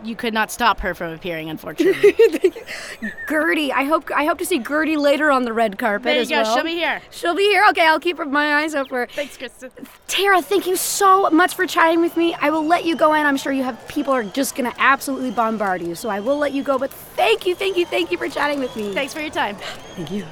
[0.06, 2.14] you could not stop her from appearing, unfortunately.
[3.28, 3.72] Gertie.
[3.72, 6.28] I hope I hope to see Gertie later on the red carpet there you as
[6.28, 6.42] go.
[6.42, 6.54] well.
[6.54, 7.02] She'll be here.
[7.10, 7.64] She'll be here.
[7.70, 8.88] Okay, I'll keep my eyes open.
[8.88, 9.06] for.
[9.06, 9.70] Thanks, Kristen.
[10.06, 12.34] Tara, thank you so much for chatting with me.
[12.40, 13.26] I will let you go in.
[13.26, 16.52] I'm sure you have people are just gonna absolutely bombard you, so I will let
[16.52, 16.78] you go.
[16.78, 18.92] But thank you, thank you, thank you for chatting with me.
[18.94, 19.56] Thanks for your time.
[19.96, 20.24] Thank you.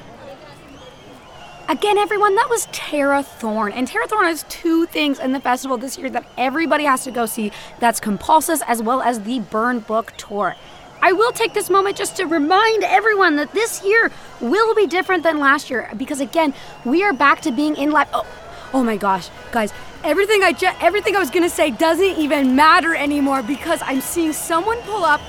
[1.67, 3.71] Again, everyone, that was Tara Thorne.
[3.71, 7.11] And Tara Thorne has two things in the festival this year that everybody has to
[7.11, 7.51] go see.
[7.79, 10.55] That's Compulsus as well as the Burn Book Tour.
[11.01, 15.23] I will take this moment just to remind everyone that this year will be different
[15.23, 18.09] than last year because again, we are back to being in live.
[18.13, 18.27] Oh,
[18.71, 19.73] oh my gosh, guys,
[20.03, 24.33] everything I ju- everything I was gonna say doesn't even matter anymore because I'm seeing
[24.33, 25.21] someone pull up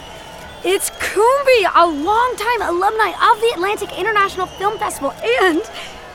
[0.68, 5.62] it's Koumbie, a longtime alumni of the Atlantic International Film Festival and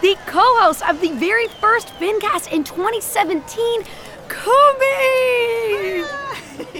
[0.02, 3.84] the co-host of the very first FinCast in 2017,
[4.28, 6.08] Koumbie!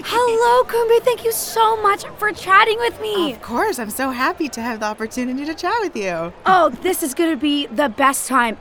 [0.04, 1.04] Hello, Koumbie.
[1.04, 3.32] Thank you so much for chatting with me.
[3.32, 6.32] Of course, I'm so happy to have the opportunity to chat with you.
[6.46, 8.58] Oh, this is going to be the best time.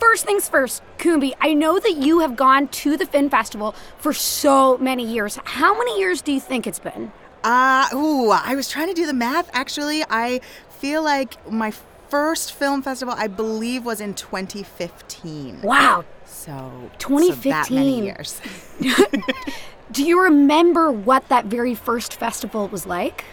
[0.00, 4.12] first things first, Koumbie, I know that you have gone to the Fin Festival for
[4.12, 5.38] so many years.
[5.44, 7.12] How many years do you think it's been?
[7.44, 9.50] Uh, ooh, I was trying to do the math.
[9.52, 11.72] Actually, I feel like my
[12.10, 15.62] first film festival, I believe, was in 2015.
[15.62, 16.04] Wow.
[16.26, 17.42] So, 2015.
[17.42, 18.40] So that many years.
[19.92, 23.24] do you remember what that very first festival was like?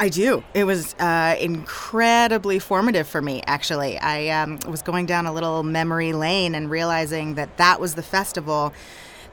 [0.00, 0.42] I do.
[0.54, 3.98] It was uh, incredibly formative for me, actually.
[3.98, 8.02] I um, was going down a little memory lane and realizing that that was the
[8.02, 8.72] festival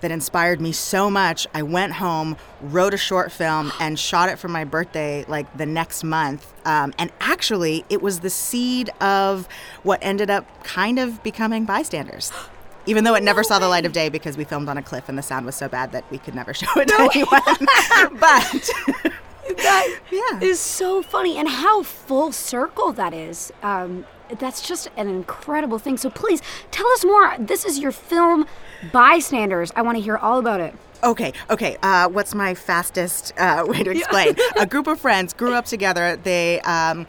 [0.02, 1.48] that inspired me so much.
[1.54, 5.66] I went home, wrote a short film, and shot it for my birthday like the
[5.66, 6.54] next month.
[6.66, 9.48] Um, and actually, it was the seed of
[9.84, 12.32] what ended up kind of becoming bystanders.
[12.86, 15.10] Even though it never saw the light of day because we filmed on a cliff
[15.10, 17.42] and the sound was so bad that we could never show it to anyone.
[18.18, 18.70] but
[19.58, 20.40] that yeah.
[20.40, 23.52] is so funny, and how full circle that is.
[23.64, 24.06] Um,
[24.40, 25.98] that's just an incredible thing.
[25.98, 27.36] So please tell us more.
[27.40, 28.46] This is your film,
[28.92, 29.72] Bystanders.
[29.76, 30.74] I want to hear all about it.
[31.04, 31.78] Okay, okay.
[31.84, 34.36] Uh, what's my fastest uh, way to explain?
[34.58, 36.16] a group of friends grew up together.
[36.16, 37.08] They um,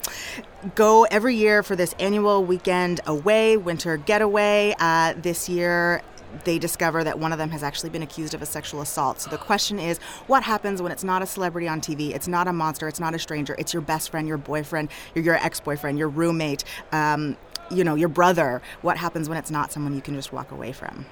[0.75, 4.75] go every year for this annual weekend away, winter getaway.
[4.79, 6.01] Uh, this year,
[6.43, 9.21] they discover that one of them has actually been accused of a sexual assault.
[9.21, 12.13] So the question is, what happens when it's not a celebrity on TV?
[12.13, 12.87] It's not a monster.
[12.87, 13.55] It's not a stranger.
[13.57, 17.37] It's your best friend, your boyfriend, your, your ex-boyfriend, your roommate, um,
[17.71, 18.61] you know, your brother.
[18.81, 21.05] What happens when it's not someone you can just walk away from?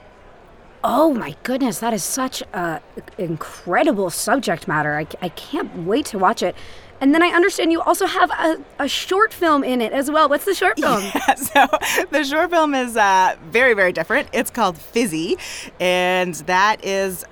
[0.84, 2.82] Oh my goodness, that is such a
[3.18, 4.94] incredible subject matter.
[4.94, 6.56] I, I can't wait to watch it.
[7.00, 10.30] And then I understand you also have a, a short film in it as well.
[10.30, 11.04] What's the short film?
[11.14, 11.68] Yeah, so
[12.12, 14.30] the short film is uh, very, very different.
[14.34, 15.38] It's called Fizzy,
[15.80, 17.24] and that is,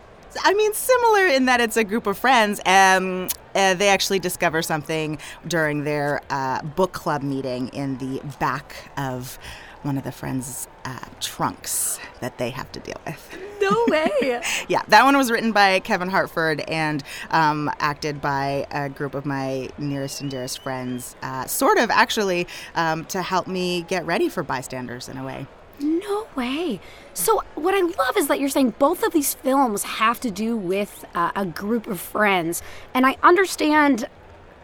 [0.43, 2.61] I mean, similar in that it's a group of friends.
[2.65, 8.75] Um, uh, they actually discover something during their uh, book club meeting in the back
[8.97, 9.39] of
[9.85, 13.37] one of the friends' uh, trunks that they have to deal with.
[13.61, 14.41] No way.
[14.67, 19.25] yeah, that one was written by Kevin Hartford and um, acted by a group of
[19.25, 24.27] my nearest and dearest friends, uh, sort of actually um, to help me get ready
[24.27, 25.45] for bystanders in a way.
[25.79, 26.79] No way.
[27.13, 30.55] So, what I love is that you're saying both of these films have to do
[30.55, 32.61] with uh, a group of friends.
[32.93, 34.07] And I understand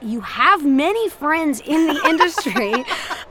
[0.02, 2.86] you have many friends in the industry.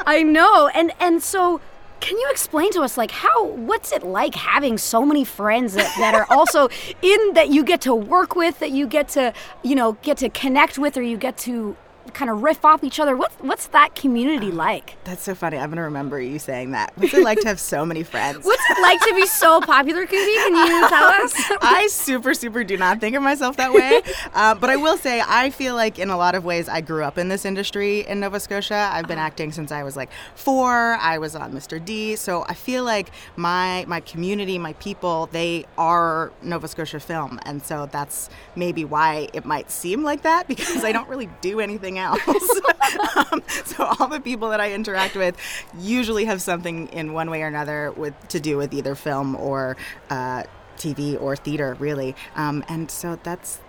[0.07, 0.69] I know.
[0.69, 1.61] And and so
[2.01, 5.93] can you explain to us like how what's it like having so many friends that,
[5.99, 6.69] that are also
[7.03, 9.33] in that you get to work with that you get to
[9.63, 11.77] you know get to connect with or you get to
[12.11, 13.17] kind of riff off each other.
[13.17, 14.97] What's what's that community like?
[15.05, 15.59] That's so funny.
[15.59, 16.93] I'm gonna remember you saying that.
[16.97, 18.45] What's it like to have so many friends?
[18.45, 20.35] What's it like to be so popular, Cootie?
[20.35, 21.35] Can you tell us?
[21.63, 24.03] I super, super do not think of myself that way.
[24.33, 27.03] Uh, but I will say, I feel like in a lot of ways, I grew
[27.03, 28.89] up in this industry in Nova Scotia.
[28.93, 30.95] I've been acting since I was like four.
[31.01, 31.83] I was on Mr.
[31.85, 37.41] D, so I feel like my my community, my people, they are Nova Scotia film,
[37.45, 41.61] and so that's maybe why it might seem like that because I don't really do
[41.61, 42.21] anything else.
[43.17, 45.37] um, so all the people that I interact with
[45.79, 49.77] usually have something in one way or another with to do with either film or
[50.11, 50.45] uh,
[50.77, 52.17] TV or theater, really.
[52.35, 53.61] Um, and so that's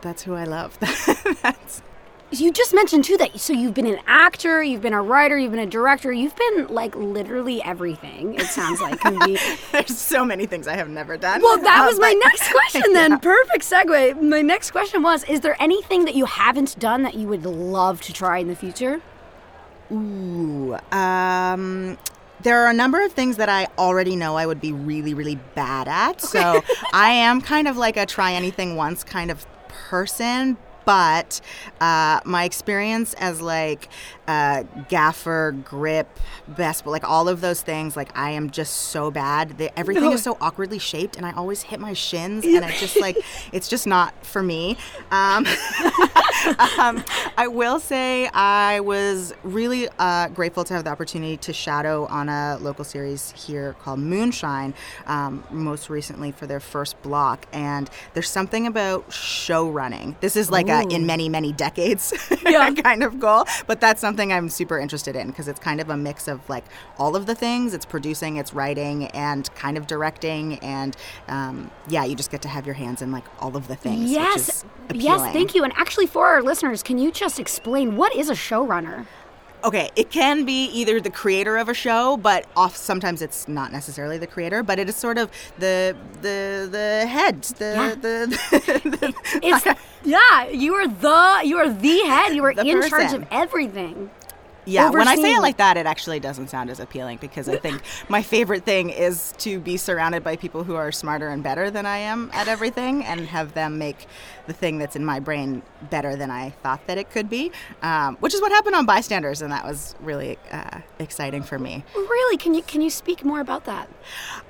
[0.00, 0.78] that's who I love.
[1.42, 1.82] that's
[2.30, 5.52] you just mentioned too that so you've been an actor, you've been a writer, you've
[5.52, 8.34] been a director, you've been like literally everything.
[8.34, 9.00] It sounds like
[9.72, 11.40] There's so many things I have never done.
[11.40, 13.12] Well, that was my but- next question then.
[13.12, 13.18] Yeah.
[13.18, 14.22] Perfect segue.
[14.22, 18.02] My next question was is there anything that you haven't done that you would love
[18.02, 19.00] to try in the future?
[19.90, 21.96] Ooh, um,
[22.42, 25.36] there are a number of things that I already know I would be really, really
[25.54, 26.20] bad at.
[26.20, 26.62] So
[26.92, 30.58] I am kind of like a try anything once kind of person.
[30.88, 31.42] But
[31.82, 33.90] uh, my experience as like
[34.26, 39.58] uh, gaffer, grip, best, like all of those things, like I am just so bad.
[39.58, 42.98] The, everything is so awkwardly shaped, and I always hit my shins, and it's just
[42.98, 43.18] like
[43.52, 44.78] it's just not for me.
[45.10, 45.46] Um,
[46.78, 47.04] um,
[47.36, 52.30] I will say I was really uh, grateful to have the opportunity to shadow on
[52.30, 54.72] a local series here called Moonshine,
[55.06, 57.46] um, most recently for their first block.
[57.52, 60.16] And there's something about show running.
[60.20, 62.12] This is like in many, many decades
[62.82, 65.96] kind of goal, but that's something I'm super interested in because it's kind of a
[65.96, 66.64] mix of like
[66.98, 67.74] all of the things.
[67.74, 70.58] It's producing, it's writing, and kind of directing.
[70.60, 70.96] And
[71.28, 74.10] um, yeah, you just get to have your hands in like all of the things.
[74.10, 74.64] yes.
[74.94, 75.64] Yes, thank you.
[75.64, 79.06] And actually for our listeners, can you just explain what is a showrunner?
[79.64, 83.72] Okay, it can be either the creator of a show, but off sometimes it's not
[83.72, 87.94] necessarily the creator, but it is sort of the the the head, the Yeah.
[87.94, 88.38] the,
[89.00, 89.66] the, It's
[90.04, 92.34] yeah, you are the you are the head.
[92.34, 94.10] You are The in charge of everything.
[94.68, 97.56] Yeah, when I say it like that, it actually doesn't sound as appealing because I
[97.56, 101.70] think my favorite thing is to be surrounded by people who are smarter and better
[101.70, 104.06] than I am at everything and have them make
[104.46, 107.50] the thing that's in my brain better than I thought that it could be,
[107.82, 111.84] um, which is what happened on Bystanders, and that was really uh, exciting for me.
[111.94, 112.36] Really?
[112.36, 113.88] Can you can you speak more about that?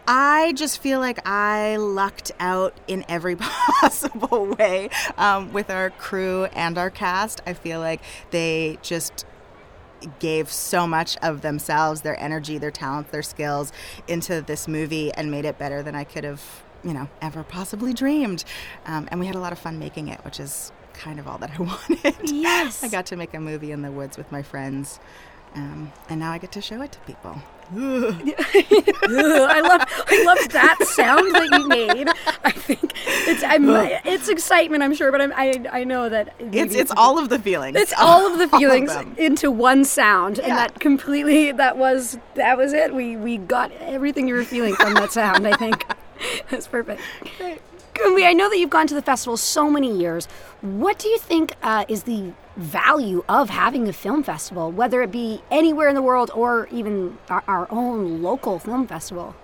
[0.07, 3.37] I just feel like I lucked out in every
[3.81, 7.41] possible way um, with our crew and our cast.
[7.47, 8.01] I feel like
[8.31, 9.27] they just
[10.19, 13.73] gave so much of themselves, their energy, their talents, their skills
[14.07, 17.93] into this movie and made it better than I could have, you know, ever possibly
[17.93, 18.45] dreamed.
[18.87, 21.39] Um, and we had a lot of fun making it, which is kind of all
[21.39, 22.31] that I wanted.
[22.31, 22.83] Yes.
[22.83, 24.99] I got to make a movie in the woods with my friends.
[25.55, 27.41] Um, and now I get to show it to people.
[27.71, 32.09] I love I love that sound that you made.
[32.45, 32.93] I think
[33.27, 33.69] it's I'm,
[34.05, 37.39] it's excitement, I'm sure, but I'm, I I know that It's it's all of the
[37.39, 37.77] feelings.
[37.77, 39.15] it's all of the feelings them.
[39.19, 42.95] into one sound, and that completely that was that was it.
[42.95, 45.47] We we got everything you were feeling from that sound.
[45.47, 45.85] I think
[46.51, 47.01] that's perfect.
[47.95, 50.27] Koumbie, I know that you've gone to the festival so many years.
[50.61, 55.11] What do you think uh, is the value of having a film festival, whether it
[55.11, 59.35] be anywhere in the world or even our, our own local film festival?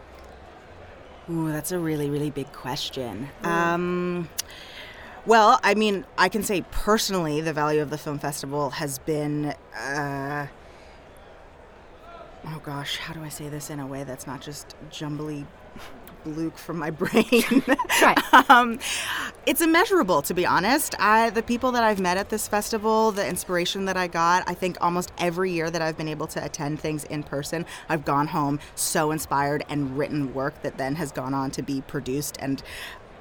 [1.30, 3.30] Ooh, that's a really, really big question.
[3.44, 4.28] Um,
[5.24, 9.54] well, I mean, I can say personally, the value of the film festival has been.
[9.74, 10.48] Uh,
[12.46, 15.46] oh gosh, how do I say this in a way that's not just jumbly
[16.26, 17.42] Luke from my brain?
[17.98, 18.14] Try.
[18.48, 18.78] um,
[19.46, 20.94] it's immeasurable, to be honest.
[20.98, 24.54] I, the people that I've met at this festival, the inspiration that I got, I
[24.54, 28.28] think almost every year that I've been able to attend things in person, I've gone
[28.28, 32.62] home so inspired and written work that then has gone on to be produced and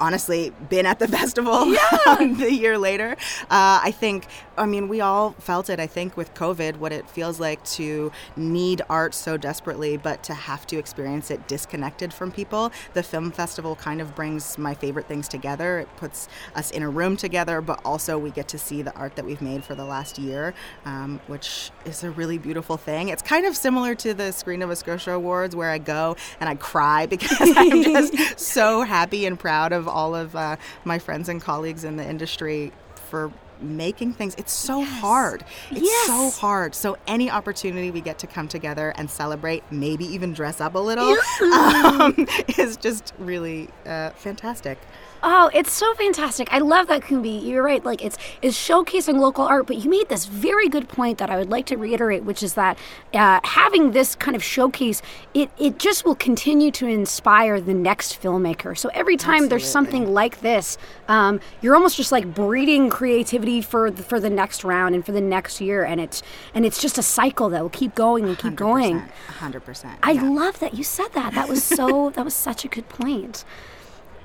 [0.04, 1.54] honestly been at the festival
[2.08, 3.16] um, the year later.
[3.44, 7.10] Uh, I think, I mean, we all felt it, I think, with COVID, what it
[7.10, 12.32] feels like to need art so desperately, but to have to experience it disconnected from
[12.32, 12.72] people.
[12.94, 15.80] The film festival kind of brings my favorite things together.
[15.80, 19.16] It puts us in a room together, but also we get to see the art
[19.16, 23.08] that we've made for the last year, um, which is a really beautiful thing.
[23.08, 26.56] It's kind of similar to the Screen Nova Scotia Awards, where I go and I
[26.56, 31.42] cry because I'm just so happy and proud of all of uh, my friends and
[31.42, 32.72] colleagues in the industry
[33.10, 34.36] for making things.
[34.38, 35.46] It's so hard.
[35.72, 36.76] It's so hard.
[36.76, 40.80] So any opportunity we get to come together and celebrate maybe even dress up a
[40.80, 42.28] little um,
[42.58, 44.78] is just really uh, fantastic
[45.26, 46.50] Oh, it's so fantastic.
[46.52, 47.48] I love that Koumbie.
[47.48, 47.84] You're right.
[47.84, 51.38] Like it's it's showcasing local art, but you made this very good point that I
[51.38, 52.78] would like to reiterate, which is that
[53.14, 55.02] uh, having this kind of showcase,
[55.34, 58.78] it it just will continue to inspire the next filmmaker.
[58.78, 63.90] So every time there's something like this, um, you're almost just like breeding creativity for
[63.92, 66.22] the, for the next round and for the next year, and it's
[66.54, 69.04] and it's just a cycle that will keep going and keep going.
[69.40, 70.24] 100% I yeah.
[70.24, 71.34] love that you said that.
[71.34, 73.46] That was so that was such a good point.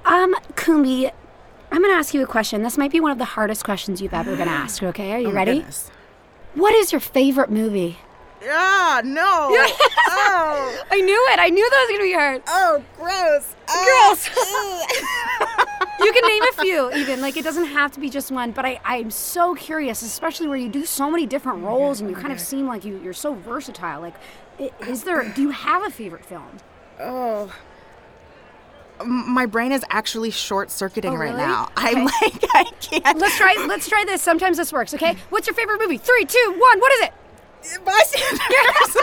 [0.09, 1.13] Um, Koumbie,
[1.71, 2.63] I'm gonna ask you a question.
[2.63, 5.13] This might be one of the hardest questions you've ever been asked, okay?
[5.13, 5.57] Are you Oh ready?
[5.59, 5.91] goodness.
[6.55, 7.99] What is your favorite movie?
[8.49, 11.41] ah no oh I knew it.
[11.41, 12.43] I knew that was gonna be hard.
[12.47, 14.31] oh gross Gross.
[16.01, 17.21] Oh, You can name a few, even.
[17.21, 18.53] Like it doesn't have to be just one.
[18.53, 22.15] But I, I'm so curious, especially where you do so many different roles and you
[22.17, 24.01] kind of seem like you, you're so versatile.
[24.01, 24.15] Like,
[24.87, 25.25] is there?
[25.35, 26.59] Do you have a favorite film?
[27.01, 27.53] oh
[29.07, 31.37] my brain is actually short circuiting Oh, right really?
[31.39, 33.55] now i'm like i can't Let's try.
[33.69, 34.23] Let's try this.
[34.23, 34.95] Sometimes this works.
[34.95, 35.17] Okay.
[35.31, 35.99] What's your favorite movie?
[35.99, 36.81] Three, two, one.
[36.81, 37.13] What is it?
[37.85, 38.97] Bystanders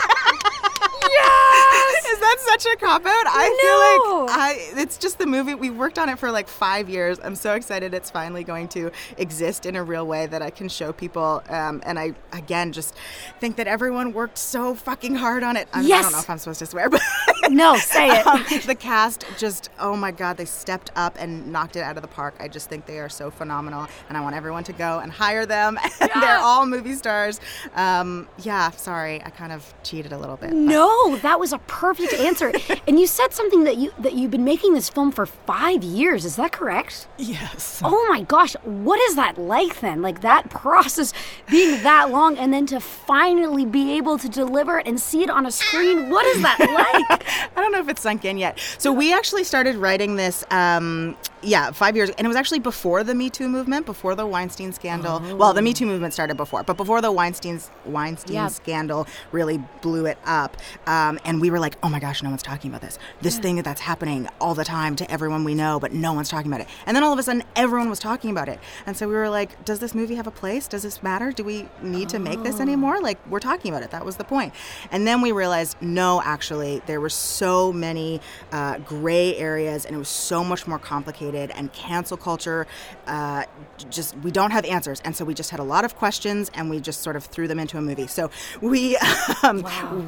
[1.08, 2.06] Yes.
[2.12, 3.26] Is that such a cop out?
[3.28, 3.56] I No.
[3.62, 4.38] feel like
[4.76, 7.20] I it's just the movie we worked on it for like 5 years.
[7.24, 10.68] I'm so excited it's finally going to exist in a real way that I can
[10.70, 12.96] show people um, and I again just
[13.39, 15.68] think that everyone worked so fucking hard on it.
[15.74, 17.02] I, mean, I don't know if I'm supposed to swear, but
[17.50, 18.26] No, say it.
[18.26, 22.02] um, the cast just oh my god, they stepped up and knocked it out of
[22.02, 22.34] the park.
[22.39, 25.46] I just think they are so phenomenal and I want everyone to go and hire
[25.46, 25.78] them.
[26.02, 27.39] And they're all movie stars.
[27.76, 29.21] Um, yeah, sorry.
[29.23, 30.49] I kind of cheated a little bit.
[30.51, 32.51] but- No, that was a perfect answer.
[32.88, 36.26] and you said something that you that you've been making this film for five years.
[36.26, 37.07] Is that correct?
[37.17, 37.82] Yes.
[37.84, 40.01] Oh my gosh, what is that like then?
[40.01, 41.13] Like that process
[41.49, 45.30] being that long and then to finally be able to deliver it and see it
[45.30, 46.09] on a screen.
[46.09, 47.26] What is that like?
[47.57, 48.59] I don't know if it's sunk in yet.
[48.78, 53.04] So we actually started writing this um, yeah, five years, and it was actually before
[53.04, 55.22] the Me Too movement, before the Weinstein scandal.
[55.38, 58.48] Well, the Me Too movement started before, but before the Weinstein's Weinstein Yeah.
[58.48, 62.43] scandal really blew it up, um, and we were like, oh my gosh, no one's
[62.43, 62.98] talking about this.
[63.22, 66.52] This thing that's happening all the time to everyone we know, but no one's talking
[66.52, 66.68] about it.
[66.86, 69.30] And then all of a sudden, everyone was talking about it, and so we were
[69.30, 70.68] like, does this movie have a place?
[70.68, 71.32] Does this matter?
[71.32, 73.00] Do we need to make this anymore?
[73.02, 73.91] Like, we're talking about it.
[73.91, 74.54] That was the point.
[74.91, 78.20] And then we realized, no, actually, there were so many
[78.52, 81.34] uh, gray areas, and it was so much more complicated.
[81.36, 82.67] And cancel culture,
[83.07, 83.45] uh,
[83.89, 86.69] just we don't have answers, and so we just had a lot of questions, and
[86.69, 88.07] we just sort of threw them into a movie.
[88.07, 88.29] So
[88.61, 88.97] we
[89.43, 89.65] um,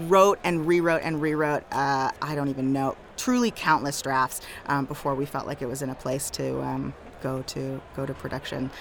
[0.08, 1.64] wrote and rewrote and rewrote.
[1.72, 5.82] Uh, I don't even know, truly countless drafts um, before we felt like it was
[5.82, 8.72] in a place to um, go to go to production.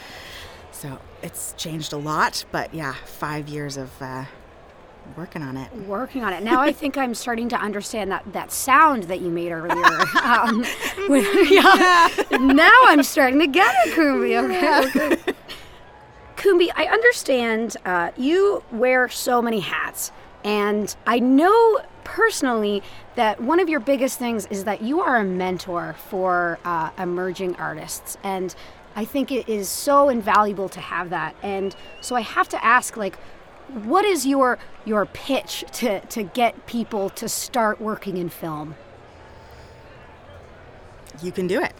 [0.72, 4.26] So it's changed a lot, but yeah, five years of uh,
[5.16, 5.72] working on it.
[5.86, 6.42] working on it.
[6.42, 10.04] Now I think I'm starting to understand that that sound that you made earlier.
[10.26, 10.64] Um,
[11.08, 12.08] when- yeah.
[12.40, 14.42] Now I'm starting to get it, Koumbie.
[14.44, 15.14] Okay.
[15.16, 15.32] okay.
[16.36, 20.12] Koumbie, I understand uh, you wear so many hats,
[20.44, 22.82] and I know personally
[23.14, 27.56] that one of your biggest things is that you are a mentor for uh, emerging
[27.56, 28.54] artists, and
[28.94, 31.34] I think it is so invaluable to have that.
[31.42, 33.18] And so I have to ask, like,
[33.84, 38.74] what is your your pitch to to get people to start working in film?
[41.22, 41.72] You can do it.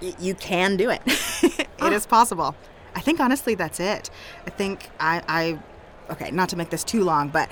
[0.00, 1.02] Y- you can do it.
[1.78, 2.56] It is possible.
[2.94, 4.10] I think honestly that's it.
[4.46, 5.58] I think I, I
[6.10, 7.50] okay, not to make this too long, but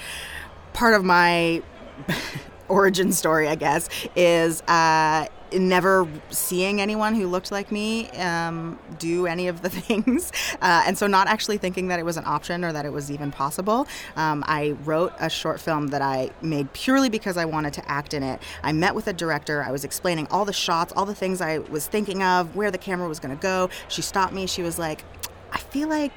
[0.72, 1.62] part of my
[2.68, 9.26] origin story, I guess, is uh, never seeing anyone who looked like me um, do
[9.26, 12.64] any of the things, uh, and so not actually thinking that it was an option
[12.64, 13.86] or that it was even possible.
[14.16, 18.14] Um, I wrote a short film that I made purely because I wanted to act
[18.14, 18.40] in it.
[18.62, 19.62] I met with a director.
[19.62, 22.78] I was explaining all the shots, all the things I was thinking of, where the
[22.78, 23.70] camera was going to go.
[23.88, 24.46] She stopped me.
[24.46, 25.04] She was like,
[25.52, 26.12] "I feel like."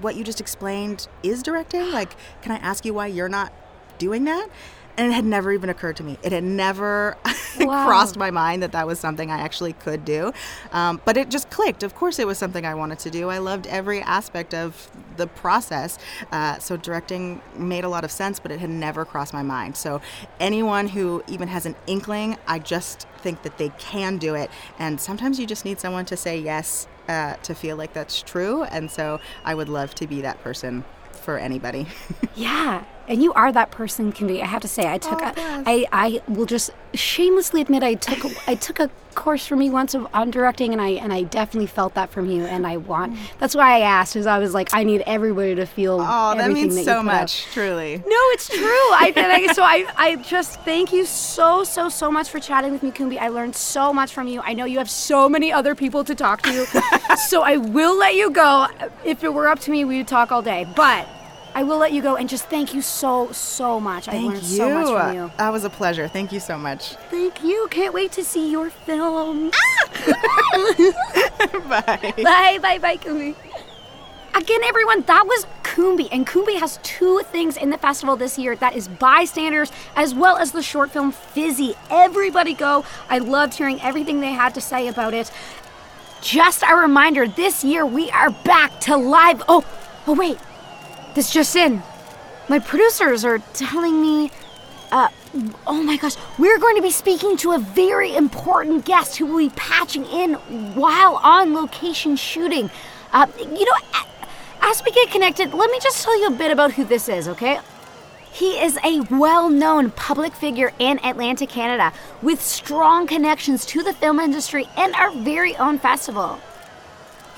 [0.00, 1.92] What you just explained is directing?
[1.92, 3.52] Like, can I ask you why you're not
[3.98, 4.48] doing that?
[4.96, 6.18] And it had never even occurred to me.
[6.22, 7.16] It had never
[7.58, 7.84] Wow.
[7.86, 10.32] crossed my mind that that was something I actually could do.
[10.72, 11.82] Um, but it just clicked.
[11.82, 13.28] Of course, it was something I wanted to do.
[13.28, 15.98] I loved every aspect of the process.
[16.32, 19.76] Uh, so directing made a lot of sense, but it had never crossed my mind.
[19.76, 20.00] So
[20.40, 24.50] anyone who even has an inkling, I just think that they can do it.
[24.78, 28.62] And sometimes you just need someone to say yes uh, to feel like that's true.
[28.64, 31.86] And so I would love to be that person for anybody.
[32.36, 34.12] Yeah, and you are that person.
[34.12, 34.42] Can be.
[34.42, 35.20] I have to say, I took.
[35.20, 35.64] Oh, a.
[35.66, 39.94] I I will just shamelessly admit I took I took a course from you once
[39.94, 42.44] of, on directing, and I and I definitely felt that from you.
[42.44, 43.14] And I want.
[43.14, 43.18] Mm.
[43.38, 45.94] That's why I asked, is I was like, I need everybody to feel.
[46.00, 47.04] Oh, that means that so out.
[47.04, 47.98] much, truly.
[47.98, 48.58] No, it's true.
[48.64, 52.82] I, I so I, I just thank you so so so much for chatting with
[52.82, 53.18] me, Koumbie.
[53.18, 54.40] I learned so much from you.
[54.42, 56.66] I know you have so many other people to talk to,
[57.28, 58.66] so I will let you go.
[59.04, 60.66] If it were up to me, we would talk all day.
[60.76, 61.08] But
[61.54, 64.06] I will let you go and just thank you so so much.
[64.06, 64.56] Thank I learned you.
[64.56, 65.32] so much from you.
[65.38, 66.08] That was a pleasure.
[66.08, 66.96] Thank you so much.
[67.10, 67.68] Thank you.
[67.70, 69.52] Can't wait to see your film.
[69.54, 69.88] Ah!
[71.68, 72.14] Bye.
[72.22, 73.34] Bye, bye, bye, Koumbie.
[74.34, 76.08] Again, everyone, that was Koumbie.
[76.10, 80.36] And Koumbie has two things in the festival this year that is Bystanders, as well
[80.36, 81.74] as the short film Fizzy.
[81.88, 82.84] Everybody go.
[83.08, 85.30] I loved hearing everything they had to say about it.
[86.20, 89.42] Just a reminder this year we are back to live.
[89.48, 89.64] Oh,
[90.08, 90.38] oh, wait.
[91.14, 91.82] This just in.
[92.48, 94.30] My producers are telling me
[94.92, 95.08] uh,
[95.66, 99.38] oh my gosh, we're going to be speaking to a very important guest who will
[99.38, 100.34] be patching in
[100.74, 102.70] while on location shooting.
[103.12, 104.04] Uh, you know,
[104.60, 107.28] as we get connected, let me just tell you a bit about who this is,
[107.28, 107.58] okay?
[108.32, 111.92] He is a well known public figure in Atlantic Canada,
[112.22, 116.40] with strong connections to the film industry and our very own festival.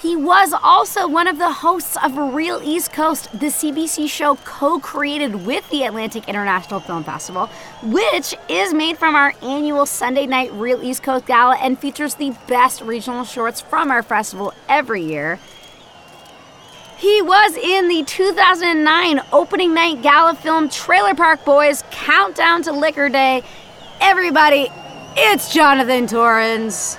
[0.01, 4.78] He was also one of the hosts of Reel East Coast, the CBC show co
[4.78, 7.47] created with the Atlantic International Film Festival,
[7.82, 12.36] which is made from our annual Sunday night Reel East Coast Gala and features the
[12.47, 15.38] best regional shorts from our festival every year.
[16.99, 23.09] He was in the 2009 opening night gala film Trailer Park Boys Countdown to Liquor
[23.09, 23.42] Day.
[24.01, 24.68] Everybody,
[25.16, 26.99] it's Jonathan Torrens.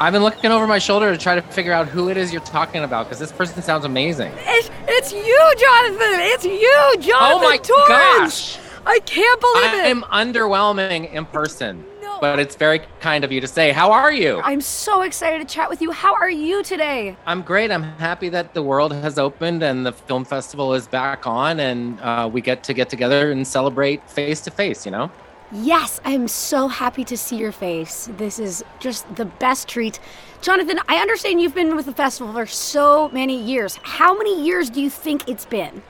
[0.00, 2.42] I've been looking over my shoulder to try to figure out who it is you're
[2.42, 4.32] talking about because this person sounds amazing.
[4.36, 6.20] It's, it's you, Jonathan.
[6.20, 7.88] It's you, Jonathan Oh my Torrens.
[7.88, 8.58] gosh.
[8.86, 9.86] I can't believe it.
[9.86, 12.18] I'm underwhelming in person, No.
[12.20, 13.70] but it's very kind of you to say.
[13.72, 14.40] How are you?
[14.44, 15.90] I'm so excited to chat with you.
[15.92, 17.16] How are you today?
[17.24, 17.70] I'm great.
[17.70, 21.98] I'm happy that the world has opened and the film festival is back on, and
[22.00, 24.84] uh, we get to get together and celebrate face to face.
[24.84, 25.10] You know.
[25.52, 28.08] Yes, I'm so happy to see your face.
[28.16, 30.00] This is just the best treat.
[30.40, 33.78] Jonathan, I understand you've been with the festival for so many years.
[33.82, 35.82] How many years do you think it's been?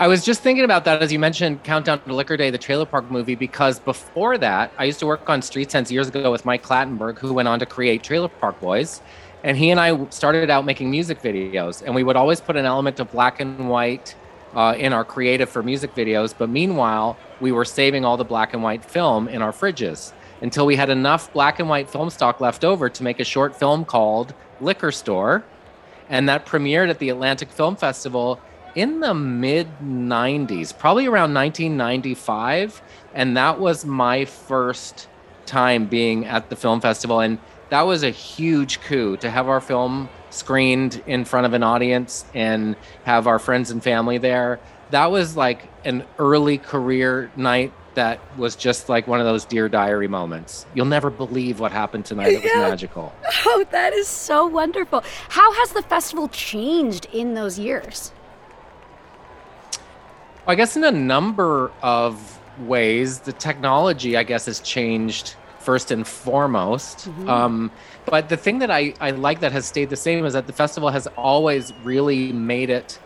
[0.00, 2.86] I was just thinking about that as you mentioned Countdown to Liquor Day, the Trailer
[2.86, 6.44] Park movie, because before that, I used to work on Street Cents years ago with
[6.44, 9.02] Mike Clattenburg, who went on to create Trailer Park Boys.
[9.44, 12.64] And he and I started out making music videos, and we would always put an
[12.64, 14.14] element of black and white
[14.54, 16.34] uh, in our creative for music videos.
[16.36, 20.66] But meanwhile, we were saving all the black and white film in our fridges until
[20.66, 23.84] we had enough black and white film stock left over to make a short film
[23.84, 25.44] called Liquor Store.
[26.08, 28.40] And that premiered at the Atlantic Film Festival
[28.74, 32.80] in the mid 90s, probably around 1995.
[33.14, 35.08] And that was my first
[35.46, 37.20] time being at the film festival.
[37.20, 37.38] And
[37.70, 42.24] that was a huge coup to have our film screened in front of an audience
[42.34, 44.60] and have our friends and family there.
[44.90, 49.68] That was like an early career night that was just like one of those dear
[49.68, 50.66] diary moments.
[50.72, 52.28] You'll never believe what happened tonight.
[52.28, 52.68] It was yeah.
[52.68, 53.12] magical.
[53.50, 55.02] Oh, that is so wonderful.
[55.30, 58.12] How has the festival changed in those years?
[60.46, 66.06] I guess in a number of ways, the technology, I guess, has changed first and
[66.06, 66.98] foremost.
[66.98, 67.28] Mm-hmm.
[67.28, 67.70] Um,
[68.10, 70.52] but the thing that I, I like that has stayed the same is that the
[70.52, 72.98] festival has always really made it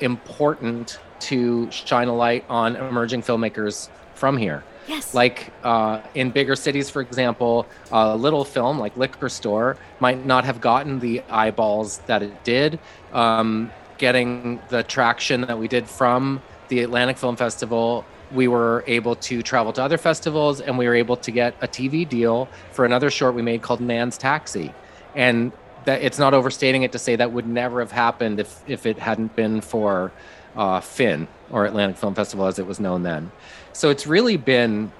[0.00, 4.64] important to shine a light on emerging filmmakers from here.
[4.86, 5.14] Yes.
[5.14, 10.44] Like uh, in bigger cities, for example, a little film like Liquor Store might not
[10.44, 12.78] have gotten the eyeballs that it did.
[13.12, 19.16] Um, getting the traction that we did from the Atlantic Film Festival, we were able
[19.16, 22.84] to travel to other festivals and we were able to get a TV deal for
[22.84, 24.72] another short we made called Man's Taxi.
[25.14, 25.52] And
[25.84, 28.98] that it's not overstating it to say that would never have happened if, if it
[28.98, 30.12] hadn't been for
[30.56, 33.30] uh, FIN or Atlantic Film Festival as it was known then.
[33.72, 34.92] So it's really been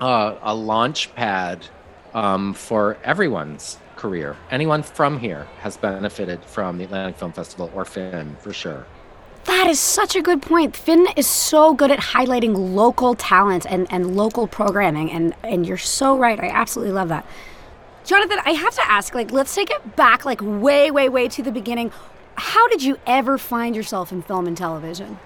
[0.00, 1.66] uh, a launch pad
[2.14, 4.36] um, for everyone's career.
[4.50, 8.86] Anyone from here has benefited from the Atlantic Film Festival or FIN for sure.
[9.48, 10.76] That is such a good point.
[10.76, 15.78] FIN is so good at highlighting local talent and, and local programming, and, and you're
[15.78, 16.38] so right.
[16.38, 17.24] I absolutely love that.
[18.04, 21.42] Jonathan, I have to ask, like, let's take it back, like, way, way, way to
[21.42, 21.92] the beginning.
[22.34, 25.18] How did you ever find yourself in film and television?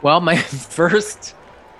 [0.00, 1.34] Well, my first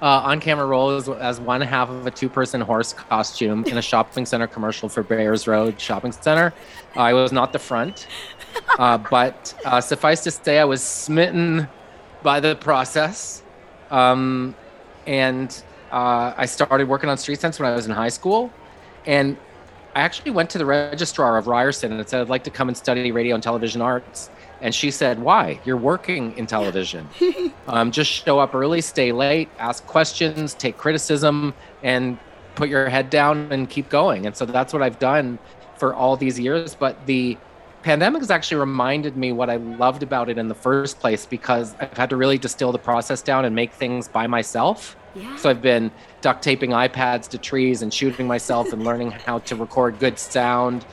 [0.06, 4.24] uh, on-camera role was as one half of a two-person horse costume in a shopping
[4.24, 6.54] center commercial for Bayers Road Shopping Center.
[6.94, 8.06] Uh, I was not the front.
[8.78, 11.68] Uh, but uh, suffice to say, I was smitten
[12.22, 13.42] by the process.
[13.90, 14.56] Um,
[15.06, 18.50] and uh, I started working on Street Cents when I was in high school.
[19.04, 19.36] And
[19.94, 22.76] I actually went to the registrar of Ryerson and said, I'd like to come and
[22.76, 24.30] study radio and television arts.
[24.60, 25.60] And she said, Why?
[25.64, 27.08] You're working in television.
[27.68, 32.18] um, just show up early, stay late, ask questions, take criticism, and
[32.54, 34.26] put your head down and keep going.
[34.26, 35.38] And so that's what I've done
[35.76, 36.74] for all these years.
[36.74, 37.36] But the
[37.82, 41.76] pandemic has actually reminded me what I loved about it in the first place because
[41.78, 44.96] I've had to really distill the process down and make things by myself.
[45.14, 45.36] Yeah.
[45.36, 45.90] So I've been
[46.20, 50.84] duct taping iPads to trees and shooting myself and learning how to record good sound.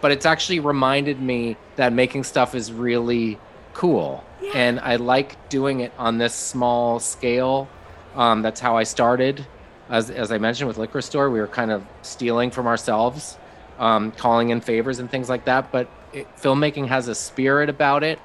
[0.00, 3.38] But it's actually reminded me that making stuff is really
[3.74, 4.24] cool.
[4.40, 4.52] Yeah.
[4.54, 7.68] And I like doing it on this small scale.
[8.14, 9.46] Um, that's how I started.
[9.88, 13.38] As, as I mentioned with Liquor Store, we were kind of stealing from ourselves,
[13.78, 15.72] um, calling in favors and things like that.
[15.72, 18.18] But it, filmmaking has a spirit about it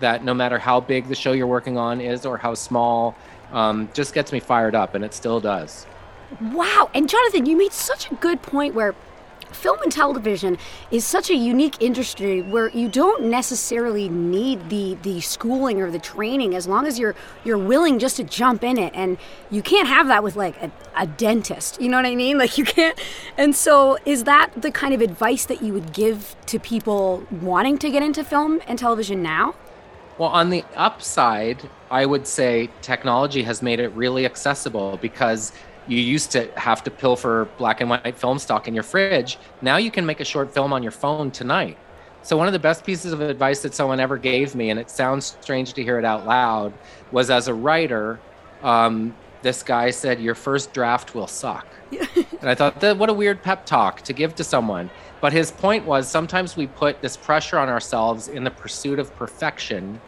[0.00, 3.16] that no matter how big the show you're working on is or how small,
[3.52, 5.86] um, just gets me fired up, and it still does.
[6.40, 6.90] Wow.
[6.94, 8.94] And Jonathan, you made such a good point where
[9.52, 10.58] film and television
[10.90, 15.98] is such a unique industry where you don't necessarily need the the schooling or the
[15.98, 18.92] training as long as you're you're willing just to jump in it.
[18.94, 19.18] And
[19.50, 22.38] you can't have that with like a, a dentist you know what i mean?
[22.48, 22.98] Like you can't.
[23.36, 27.78] And so is that the kind of advice that you would give to people wanting
[27.78, 29.54] to get into film and television now?
[30.18, 35.52] Well, on the upside, I would say technology has made it really accessible because
[35.88, 39.38] you used to have to pilfer black and white film stock in your fridge.
[39.62, 41.78] Now you can make a short film on your phone tonight.
[42.22, 44.90] So, one of the best pieces of advice that someone ever gave me, and it
[44.90, 46.72] sounds strange to hear it out loud,
[47.10, 48.20] was as a writer,
[48.62, 51.66] um, this guy said, Your first draft will suck.
[51.92, 54.90] and I thought, that, what a weird pep talk to give to someone.
[55.20, 59.14] But his point was sometimes we put this pressure on ourselves in the pursuit of
[59.16, 60.00] perfection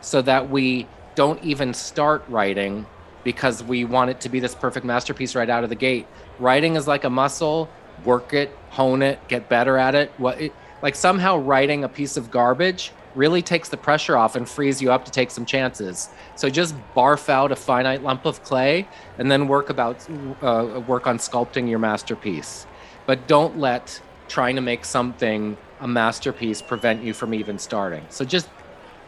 [0.00, 2.86] so that we don't even start writing
[3.24, 6.06] because we want it to be this perfect masterpiece right out of the gate.
[6.38, 7.68] Writing is like a muscle.
[8.04, 10.12] Work it, hone it, get better at it.
[10.18, 10.52] What it,
[10.82, 14.92] like somehow writing a piece of garbage really takes the pressure off and frees you
[14.92, 16.08] up to take some chances.
[16.36, 18.86] So just barf out a finite lump of clay
[19.18, 20.06] and then work about
[20.42, 22.66] uh, work on sculpting your masterpiece.
[23.06, 28.04] But don't let trying to make something a masterpiece prevent you from even starting.
[28.10, 28.48] So just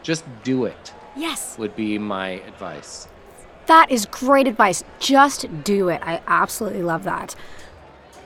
[0.03, 0.93] just do it.
[1.15, 1.57] Yes.
[1.57, 3.07] Would be my advice.
[3.67, 4.83] That is great advice.
[4.99, 6.01] Just do it.
[6.03, 7.35] I absolutely love that.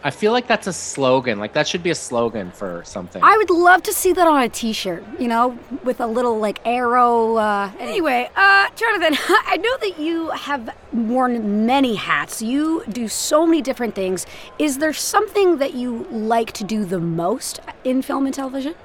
[0.06, 1.40] I feel like that's a slogan.
[1.40, 3.24] Like that should be a slogan for something.
[3.24, 5.04] I would love to see that on a T-shirt.
[5.20, 7.38] You know, with a little like arrow.
[7.38, 7.72] Uh...
[7.80, 9.18] Anyway, uh, Jonathan,
[9.48, 12.40] I know that you have worn many hats.
[12.40, 14.28] You do so many different things.
[14.60, 18.76] Is there something that you like to do the most in film and television?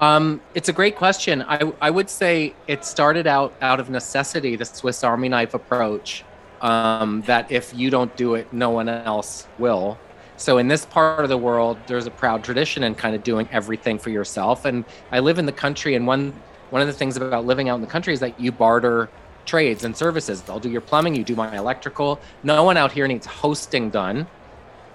[0.00, 1.42] Um, it's a great question.
[1.42, 6.24] I, I would say it started out out of necessity, the Swiss Army knife approach
[6.60, 9.98] um, that if you don't do it, no one else will.
[10.36, 13.48] So in this part of the world, there's a proud tradition in kind of doing
[13.52, 14.64] everything for yourself.
[14.64, 16.34] And I live in the country, and one
[16.70, 19.08] one of the things about living out in the country is that you barter
[19.44, 20.42] trades and services.
[20.48, 22.18] I'll do your plumbing, you do my electrical.
[22.42, 24.26] No one out here needs hosting done.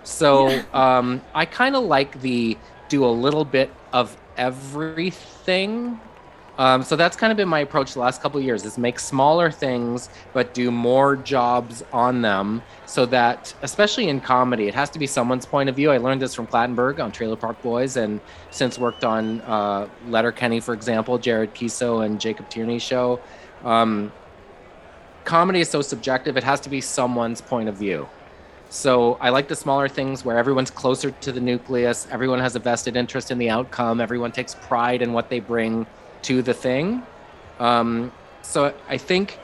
[0.04, 2.58] So um, I kind of like the
[2.90, 6.00] do a little bit of everything.
[6.58, 9.50] Um, so that's kind of been my approach the last couple years is make smaller
[9.50, 15.00] things but do more jobs on them so that especially in comedy it has to
[15.00, 15.90] be someone's point of view.
[15.90, 18.20] I learned this from clattenburg on trailer park boys and
[18.52, 23.22] since worked on uh, letterkenny for example jared keeso and jacob tierney show.
[23.64, 24.12] Um,
[25.24, 28.10] comedy is so subjective it has to be someone's point of view
[28.70, 32.60] so I like the smaller things where everyone's closer to the nucleus, everyone has a
[32.60, 35.88] vested interest in the outcome, everyone takes pride in what they bring
[36.24, 37.02] to the thing.
[37.60, 38.12] Um,
[38.42, 39.40] so I think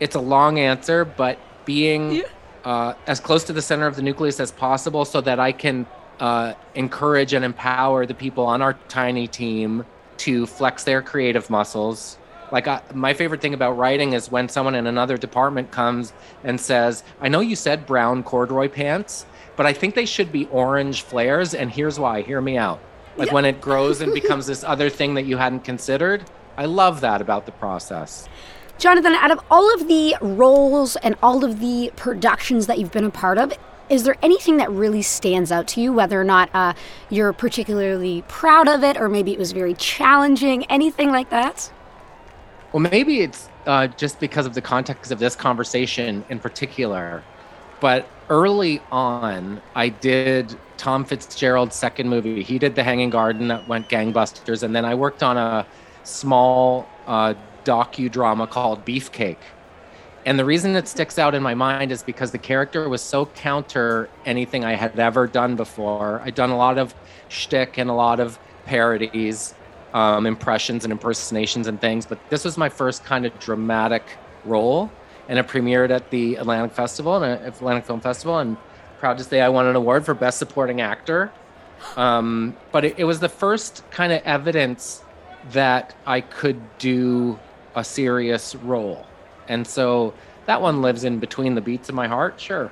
[0.00, 2.22] it's a long answer, but being yeah.
[2.64, 5.86] uh, as close to the center of the nucleus as possible so that I can
[6.20, 9.84] uh, encourage and empower the people on our tiny team
[10.18, 12.18] to flex their creative muscles.
[12.52, 16.12] Like, I, my favorite thing about writing is when someone in another department comes
[16.44, 19.26] and says, I know you said brown corduroy pants,
[19.56, 22.22] but I think they should be orange flares, and here's why.
[22.22, 22.80] Hear me out
[23.16, 23.34] like yeah.
[23.34, 26.24] when it grows and becomes this other thing that you hadn't considered.
[26.56, 28.28] I love that about the process.
[28.78, 33.04] Jonathan, out of all of the roles and all of the productions that you've been
[33.04, 33.52] a part of,
[33.88, 36.72] is there anything that really stands out to you, whether or not uh,
[37.10, 41.70] you're particularly proud of it or maybe it was very challenging, anything like that?
[42.72, 47.22] Well, maybe it's uh, just because of the context of this conversation in particular.
[47.80, 52.42] But early on, I did Thom Fitzgerald's second movie.
[52.42, 55.66] He did The Hanging Garden that went gangbusters, and then I worked on a
[56.04, 59.36] small uh, docudrama called Beefcake.
[60.24, 63.26] And the reason it sticks out in my mind is because the character was so
[63.26, 66.22] counter anything I had ever done before.
[66.24, 66.94] I'd done a lot of
[67.28, 69.54] shtick and a lot of parodies,
[69.92, 74.02] um, impressions and impersonations and things, but this was my first kind of dramatic
[74.44, 74.90] role.
[75.28, 78.56] And it premiered at the Atlantic Festival, and Atlantic Film Festival, and
[78.98, 81.32] proud to say I won an award for Best Supporting Actor.
[81.96, 85.02] Um, but it, it was the first kind of evidence
[85.50, 87.38] that I could do
[87.74, 89.06] a serious role.
[89.48, 90.14] And so
[90.46, 92.70] that one lives in between the beats of my heart, sure.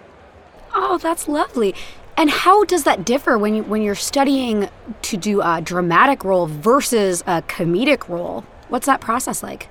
[0.74, 1.74] Oh, that's lovely.
[2.16, 4.68] And how does that differ when you when you're studying
[5.02, 8.44] to do a dramatic role versus a comedic role?
[8.68, 9.68] What's that process like?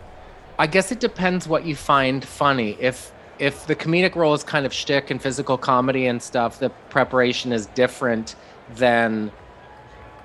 [0.57, 2.75] I guess it depends what you find funny.
[2.79, 6.69] If if the comedic role is kind of shtick and physical comedy and stuff, the
[6.89, 8.35] preparation is different
[8.75, 9.31] than.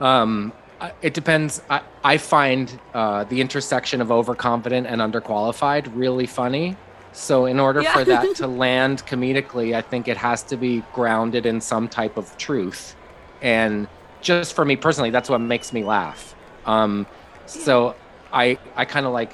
[0.00, 0.52] Um,
[1.00, 1.62] it depends.
[1.70, 6.76] I, I find uh, the intersection of overconfident and underqualified really funny.
[7.14, 7.92] So, in order yeah.
[7.92, 12.16] for that to land comedically, I think it has to be grounded in some type
[12.16, 12.96] of truth.
[13.40, 13.86] And
[14.20, 16.34] just for me personally, that's what makes me laugh.
[16.66, 17.06] Um,
[17.46, 17.94] so,
[18.32, 19.32] I I kind of like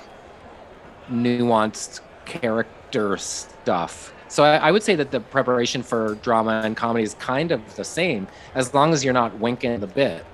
[1.10, 4.12] nuanced character stuff.
[4.28, 7.74] So I, I, would say that the preparation for drama and comedy is kind of
[7.74, 10.24] the same, as long as you're not winking the bit.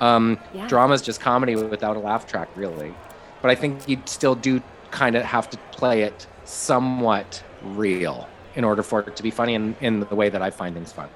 [0.00, 0.68] Um, yeah.
[0.68, 2.94] Drama is just comedy without a laugh track, really.
[3.42, 8.64] But I think you still do kind of have to play it somewhat real in
[8.64, 11.10] order for it to be funny in, in the way that I find things funny.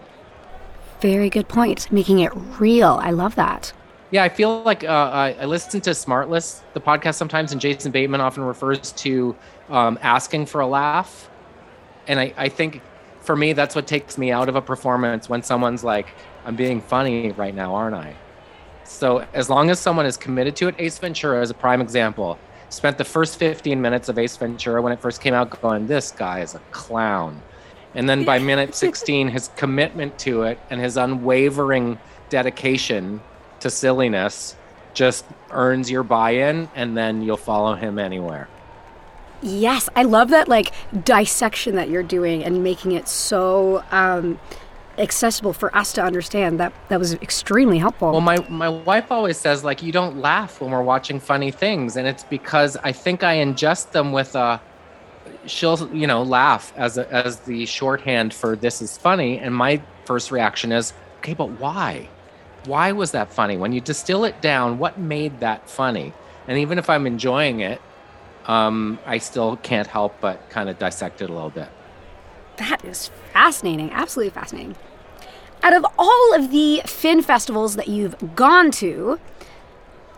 [1.01, 1.91] Very good point.
[1.91, 2.99] Making it real.
[3.03, 3.72] I love that.
[4.11, 7.91] Yeah, I feel like uh, I, I, listen to Smartless, the podcast sometimes, and Jason
[7.91, 9.35] Bateman often refers to
[9.68, 11.28] um, asking for a laugh.
[12.07, 12.80] And I, I think
[13.22, 16.09] for me, that's what takes me out of a performance when someone's like,
[16.45, 18.14] I'm being funny right now, aren't I?
[18.85, 22.39] So as long as someone is committed to it, Ace Ventura is a prime example.
[22.69, 26.11] Spent the first 15 minutes of Ace Ventura when it first came out going, this
[26.11, 27.41] guy is a clown.
[27.95, 31.99] And then by minute 16, his commitment to it and his unwavering
[32.29, 33.21] dedication
[33.61, 34.57] to silliness
[34.95, 38.49] just earns your buy-in, and then you'll follow him anywhere.
[39.43, 40.73] Yes, I love that like
[41.05, 44.39] dissection that you're doing and making it so um,
[44.99, 46.61] accessible for us to understand.
[46.61, 48.12] That that was extremely helpful.
[48.12, 51.97] Well, my my wife always says like you don't laugh when we're watching funny things,
[51.97, 54.61] and it's because I think I ingest them with a.
[55.47, 59.80] She'll you know laugh as a, as the shorthand for this is funny, and my
[60.05, 62.09] first reaction is okay, but why?
[62.66, 63.57] Why was that funny?
[63.57, 66.14] When you distill it down, what made that funny?
[66.49, 67.80] And even if I'm enjoying it,
[68.47, 71.68] um, I still can't help but kind of dissect it a little bit.
[72.57, 74.77] That is fascinating, absolutely fascinating.
[75.63, 79.19] Out of all of the FIN festivals that you've gone to,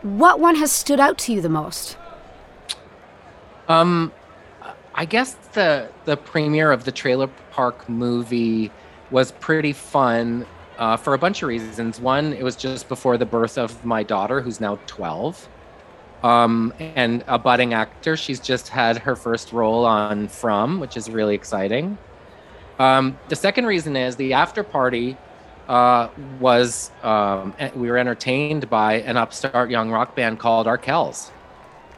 [0.02, 1.96] what one has stood out to you the most?
[3.68, 4.12] Um,
[4.94, 8.70] I guess the the premiere of the Trailer Park movie
[9.10, 10.46] was pretty fun
[10.78, 12.00] uh, for a bunch of reasons.
[12.00, 15.48] One, it was just before the birth of my daughter, who's now twelve
[16.22, 18.16] um, and a budding actor.
[18.16, 21.98] She's just had her first role on From, which is really exciting.
[22.78, 25.16] Um, the second reason is the after party
[25.68, 26.08] uh,
[26.40, 31.30] was um, we were entertained by an upstart young rock band called Arkells,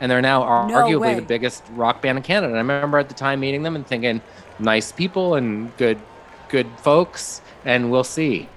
[0.01, 1.15] and they're now No arguably way.
[1.15, 2.49] the biggest rock band in Canada.
[2.49, 4.21] And I remember at the time meeting them and thinking,
[4.59, 6.01] nice people and good,
[6.49, 8.49] good folks, and we'll see.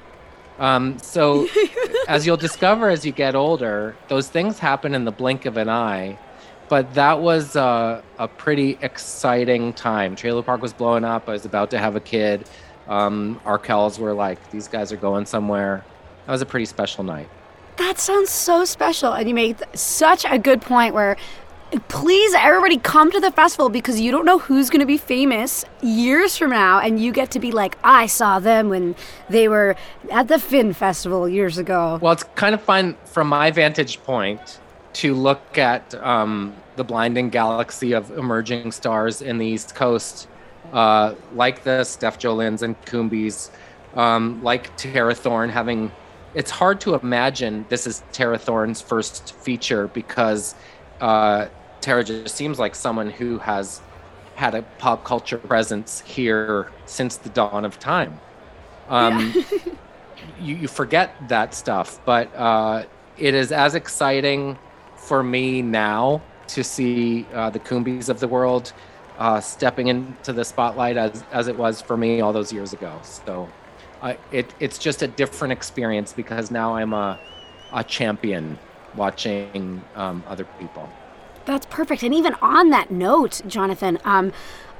[0.60, 1.48] Um, so,
[2.08, 5.70] as you'll discover as you get older, those things happen in the blink of an
[5.70, 6.20] eye.
[6.72, 10.16] But that was uh, a pretty exciting time.
[10.16, 11.28] Trailer Park was blowing up.
[11.28, 12.48] I was about to have a kid.
[12.88, 15.84] Um, Arkells were like, these guys are going somewhere.
[16.26, 17.28] That was a pretty special night.
[17.76, 19.12] That sounds so special.
[19.12, 21.18] And you made such a good point where
[21.90, 25.66] please everybody come to the festival because you don't know who's going to be famous
[25.82, 28.96] years from now and you get to be like I saw them when
[29.30, 29.76] they were
[30.10, 32.00] at the FIN Festival years ago.
[32.02, 34.62] Well, it's kind of fun from my vantage point
[34.94, 40.28] to look at um, the blinding galaxy of emerging stars in the East Coast,
[40.74, 43.50] uh, like the Steph Jolines and Koumbies,
[43.96, 45.92] um, like Tara Thorne having.
[46.34, 50.56] It's hard to imagine this is Tara Thorne's first feature because
[51.02, 51.48] uh,
[51.82, 53.82] Tara just seems like someone who has
[54.36, 58.20] had a pop culture presence here since the dawn of time.
[58.88, 59.34] Um,
[60.42, 62.86] you, you forget that stuff, but uh,
[63.18, 64.58] it is as exciting
[65.02, 68.74] for me now to see uh, the Koumbies of the world
[69.18, 73.00] uh, stepping into the spotlight as, as it was for me all those years ago.
[73.04, 73.50] So
[74.02, 77.20] uh, it, it's just a different experience because now I'm a,
[77.74, 78.58] a champion
[78.96, 80.90] watching um, other people.
[81.46, 82.04] That's perfect.
[82.04, 84.32] And even on that note, Jonathan, um,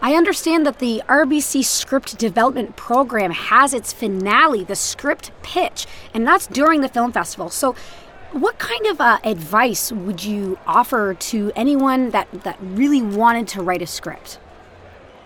[0.02, 6.26] I understand that the RBC Script Development Program has its finale, the script pitch, and
[6.26, 7.50] that's during the film festival.
[7.50, 7.76] So,
[8.34, 13.62] what kind of uh, advice would you offer to anyone that, that really wanted to
[13.62, 14.40] write a script?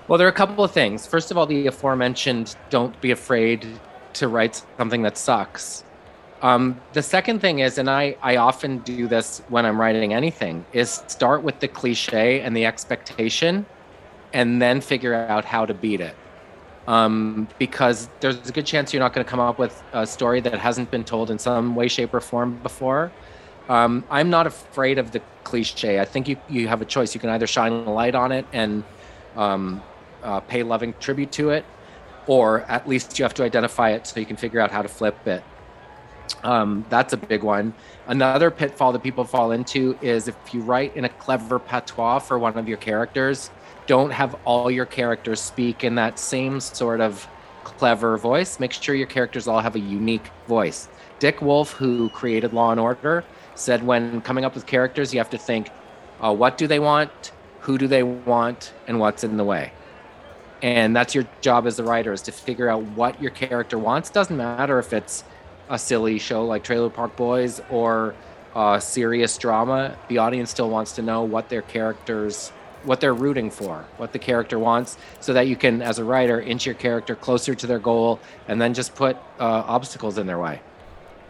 [0.07, 1.05] Well, there are a couple of things.
[1.05, 3.67] First of all, the aforementioned don't be afraid
[4.13, 5.83] to write something that sucks.
[6.41, 10.65] Um, the second thing is, and I, I often do this when I'm writing anything,
[10.73, 13.65] is start with the cliche and the expectation
[14.33, 16.15] and then figure out how to beat it.
[16.87, 20.39] Um, because there's a good chance you're not going to come up with a story
[20.41, 23.11] that hasn't been told in some way, shape, or form before.
[23.67, 25.99] Um, I'm not afraid of the cliche.
[25.99, 27.15] I think you, you have a choice.
[27.15, 28.83] You can either shine a light on it and
[29.35, 29.81] um,
[30.23, 31.65] uh, pay loving tribute to it,
[32.27, 34.87] or at least you have to identify it so you can figure out how to
[34.87, 35.43] flip it.
[36.43, 37.73] Um, that's a big one.
[38.07, 42.37] Another pitfall that people fall into is if you write in a clever patois for
[42.37, 43.49] one of your characters,
[43.87, 47.27] don't have all your characters speak in that same sort of
[47.63, 48.59] clever voice.
[48.59, 50.87] Make sure your characters all have a unique voice.
[51.19, 53.23] Dick Wolf, who created Law and Order,
[53.55, 55.69] said when coming up with characters, you have to think,
[56.21, 57.31] uh, what do they want,
[57.61, 59.71] who do they want, and what's in the way.
[60.61, 64.09] And that's your job as a writer is to figure out what your character wants.
[64.09, 65.23] Doesn't matter if it's
[65.69, 68.15] a silly show like Trailer Park Boys or
[68.55, 69.97] a serious drama.
[70.07, 72.51] The audience still wants to know what their characters,
[72.85, 76.39] what they're rooting for, what the character wants, so that you can, as a writer,
[76.41, 80.39] inch your character closer to their goal, and then just put uh, obstacles in their
[80.39, 80.61] way.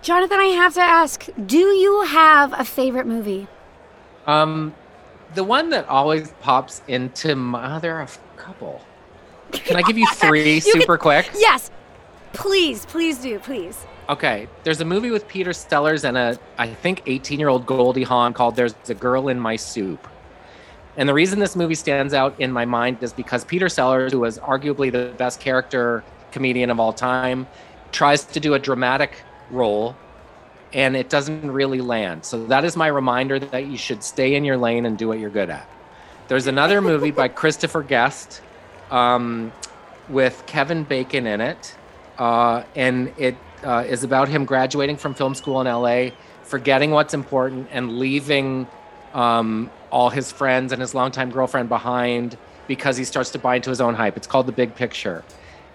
[0.02, 3.48] Jonathan, I have to ask do you have a favorite movie?
[4.28, 4.74] Um,
[5.34, 8.82] the one that always pops into my, there are a couple.
[9.52, 11.32] Can I give you three You super can- quick?
[11.36, 11.72] Yes.
[12.34, 13.86] Please, please do, please.
[14.10, 18.04] Okay, there's a movie with Peter Sellers and a, I think, 18 year old Goldie
[18.04, 20.06] Hawn called There's a Girl in My Soup.
[20.98, 24.20] And the reason this movie stands out in my mind is because Peter Sellers, who
[24.20, 27.48] was arguably the best character comedian of all time,
[27.92, 29.18] tries to do a dramatic
[29.52, 29.96] role
[30.74, 32.26] and it doesn't really land.
[32.26, 35.20] So that is my reminder that you should stay in your lane and do what
[35.20, 35.70] you're good at.
[36.28, 38.42] There's another movie by Christopher Guest
[38.92, 39.54] um,
[40.10, 41.76] with Kevin Bacon in it,
[42.18, 46.10] uh, and it uh, is about him graduating from film school in LA,
[46.44, 48.68] forgetting what's important, and leaving
[49.14, 52.38] um, all his friends and his longtime girlfriend behind
[52.68, 54.18] because he starts to buy into his own hype.
[54.18, 55.24] It's called The Big Picture.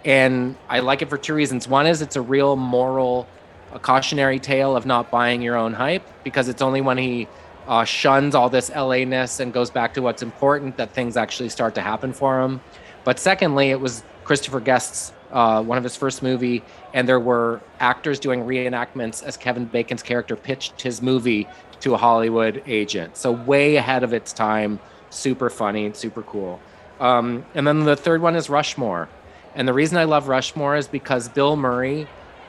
[0.04, 1.66] And I like it for two reasons.
[1.66, 3.26] One is it's a real moral,
[3.72, 7.28] a cautionary tale of not buying your own hype because it's only when he
[7.66, 11.48] uh, shuns all this LA ness and goes back to what's important that things actually
[11.48, 12.60] start to happen for him.
[13.04, 16.62] But secondly, it was Christopher Guest's uh, one of his first movie,
[16.92, 21.48] and there were actors doing reenactments as Kevin Bacon's character pitched his movie
[21.80, 23.16] to a Hollywood agent.
[23.16, 24.78] So way ahead of its time,
[25.10, 26.60] super funny, super cool.
[26.98, 29.08] Um, and then the third one is Rushmore,
[29.54, 32.06] and the reason I love Rushmore is because Bill Murray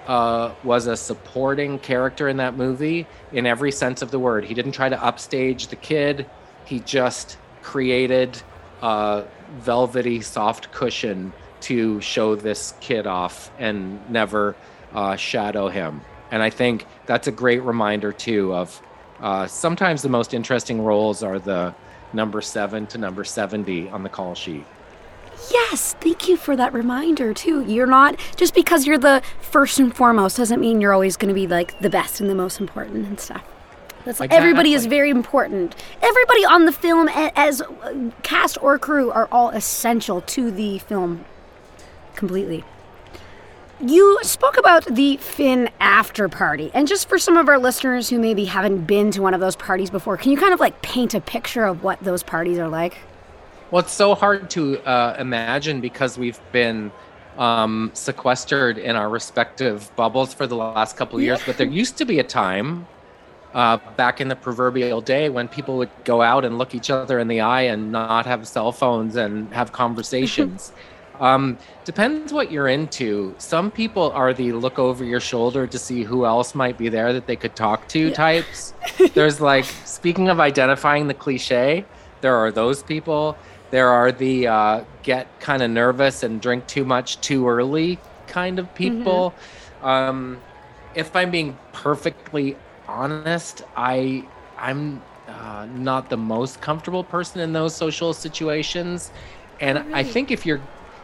[0.07, 4.43] uh, was a supporting character in that movie in every sense of the word.
[4.43, 6.25] He didn't try to upstage the kid.
[6.65, 8.41] He just created
[8.81, 9.23] a
[9.59, 14.55] velvety, soft cushion to show this kid off and never
[14.93, 16.01] uh, shadow him.
[16.31, 18.81] And I think that's a great reminder too of
[19.21, 21.73] uh, sometimes the most interesting roles are the
[22.13, 24.65] number seven to number 70 on the call sheet.
[25.51, 27.63] Yes, thank you for that reminder too.
[27.65, 31.33] You're not just because you're the first and foremost doesn't mean you're always going to
[31.33, 33.43] be like the best and the most important and stuff.
[34.05, 34.37] That's Exactly.
[34.37, 35.75] everybody is very important.
[36.01, 41.25] Everybody on the film, as uh, cast or crew, are all essential to the film
[42.15, 42.63] completely.
[43.83, 48.19] You spoke about the FIN after party, and just for some of our listeners who
[48.19, 51.15] maybe haven't been to one of those parties before, can you kind of like paint
[51.15, 52.97] a picture of what those parties are like?
[53.71, 56.91] Well, it's so hard to uh, imagine because we've been
[57.39, 61.41] um, sequestered in our respective bubbles for the last couple of years.
[61.43, 62.85] But there used to be a time
[63.55, 67.17] uh, back in the proverbial day when people would go out and look each other
[67.17, 70.71] in the eye and not have cell phones and have conversations.
[71.21, 73.35] Um, depends what you're into.
[73.37, 77.13] Some people are the look over your shoulder to see who else might be there
[77.13, 78.73] that they could talk to types.
[79.13, 81.85] There's like, speaking of identifying the cliche,
[82.21, 83.37] there are those people.
[83.69, 88.57] There are the uh, get kind of nervous and drink too much too early kind
[88.57, 89.33] of people.
[89.83, 90.41] Um,
[90.95, 92.57] if I'm being perfectly
[92.87, 94.25] honest, I
[94.57, 99.11] I'm uh, not the most comfortable person in those social situations,
[99.59, 100.61] and I think if you're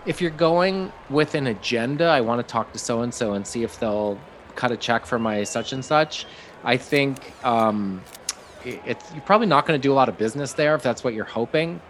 [0.08, 3.46] if you're going with an agenda, I want to talk to so and so and
[3.46, 4.18] see if they'll
[4.56, 6.26] cut a check for my such and such.
[6.64, 8.02] I think um,
[8.64, 11.04] it, it's you're probably not going to do a lot of business there if that's
[11.04, 11.82] what you're hoping.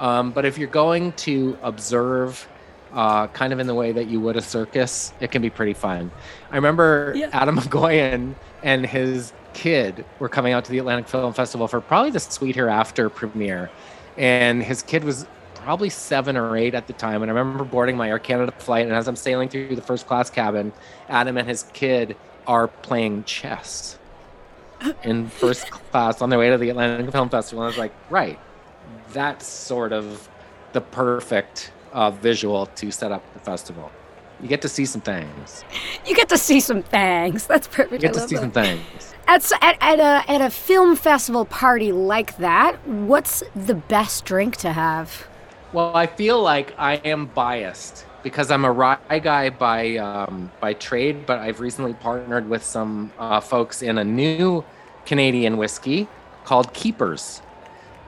[0.00, 2.48] Um, but if you're going to observe,
[2.94, 5.74] uh, kind of in the way that you would a circus, it can be pretty
[5.74, 6.10] fun.
[6.50, 11.68] I remember Adam McGoyan and his kid were coming out to the Atlantic Film Festival
[11.68, 13.70] for probably the Sweet Hereafter premiere,
[14.16, 15.26] and his kid was
[15.68, 17.20] probably seven or eight at the time.
[17.20, 20.06] And I remember boarding my Air Canada flight, and as I'm sailing through the first
[20.06, 20.72] class cabin,
[21.10, 22.16] Atom and his kid
[22.46, 23.98] are playing chess
[25.04, 27.64] in first class on their way to the Atlantic Film Festival.
[27.64, 28.38] And I was like, right,
[29.10, 30.30] that's sort of
[30.72, 33.92] the perfect uh, visual to set up the festival.
[34.40, 35.66] You get to see some things.
[36.06, 37.46] You get to see some things.
[37.46, 38.02] That's perfect.
[38.02, 38.40] You get to see that.
[38.40, 39.14] some things.
[39.26, 44.56] At, at, at, a, at a film festival party like that, what's the best drink
[44.56, 45.28] to have?
[45.72, 50.72] Well, I feel like I am biased because I'm a rye guy by um, by
[50.72, 54.64] trade, but I've recently partnered with some uh, folks in a new
[55.04, 56.08] Canadian whiskey
[56.44, 57.42] called Keepers,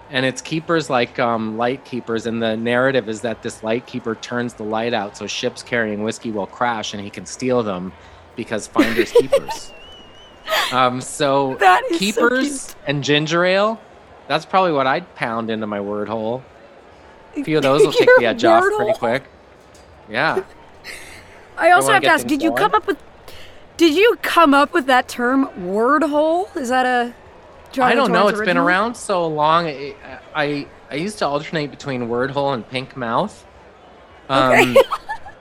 [0.08, 2.24] and it's keepers like um, light keepers.
[2.24, 6.02] And the narrative is that this light keeper turns the light out so ships carrying
[6.02, 7.92] whiskey will crash, and he can steal them
[8.36, 9.72] because finders keepers.
[10.72, 13.78] Um, so That is so keepers and ginger ale.
[14.28, 16.42] That's probably what I'd pound into my word hole.
[17.37, 19.24] A few of those will take the edge off pretty quick.
[20.09, 20.43] Yeah.
[21.57, 22.62] I also have to ask, did you going?
[22.62, 22.99] come up with
[23.76, 26.51] did you come up with that term word hole?
[26.55, 27.14] Is that a
[27.72, 28.28] John I don't know.
[28.28, 29.66] It's been around so long.
[29.66, 29.95] I,
[30.35, 33.47] I I used to alternate between word hole and pink mouth.
[34.28, 34.76] Um,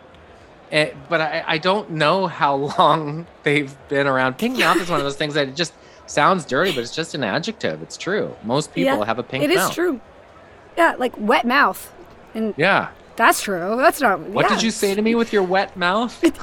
[0.71, 4.37] eh, but I, I don't know how long they've been around.
[4.37, 5.73] Pink mouth is one of those things that it just
[6.05, 7.81] sounds dirty, but it's just an adjective.
[7.81, 8.35] It's true.
[8.43, 9.73] Most people Yeah, have a pink It is mouth.
[9.73, 10.01] true.
[10.79, 11.93] Yeah, like wet mouth.
[12.33, 12.87] And Yeah.
[13.17, 13.75] that's true.
[13.77, 16.23] That's not What did you say to me with your wet mouth?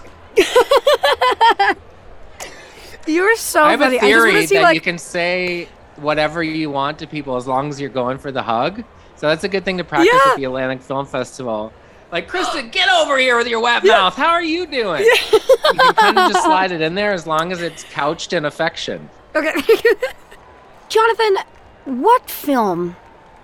[3.07, 3.97] You're so I have funny.
[3.97, 7.69] a theory want that like you can say whatever you want to people as long
[7.71, 8.83] as you're going for the hug.
[9.15, 10.33] So that's a good thing to practice Yeah.
[10.33, 11.73] at the Atlantic Film Festival.
[12.13, 14.15] Like, Kristen, get over here with your wet mouth.
[14.15, 15.03] How are you doing?
[15.03, 15.41] You
[15.79, 19.09] can kind of just slide it in there as long as it's couched in affection.
[19.35, 19.53] Okay.
[20.89, 21.37] Jonathan,
[21.85, 22.97] what film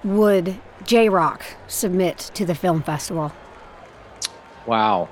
[0.04, 3.32] would J-Roc submit to the film festival?
[4.66, 5.08] Wow.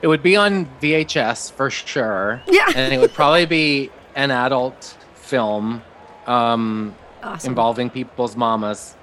[0.00, 2.40] It would be on VHS for sure.
[2.46, 2.70] Yeah.
[2.74, 5.82] And it would probably be an adult film
[6.26, 7.50] um, Awesome.
[7.50, 8.94] involving people's mamas.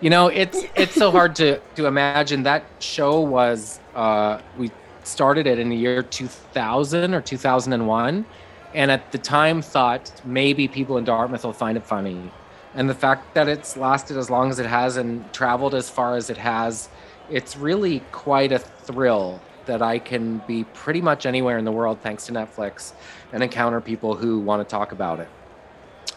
[0.00, 4.70] You know, it's it's so hard to to imagine that show was uh, we
[5.02, 8.24] started it in the year 2000 or 2001
[8.74, 12.30] and at the time thought maybe people in Dartmouth will find it funny.
[12.74, 16.16] And the fact that it's lasted as long as it has and traveled as far
[16.16, 16.88] as it has,
[17.30, 22.00] it's really quite a thrill that I can be pretty much anywhere in the world
[22.02, 22.92] thanks to Netflix
[23.32, 25.28] and encounter people who want to talk about it.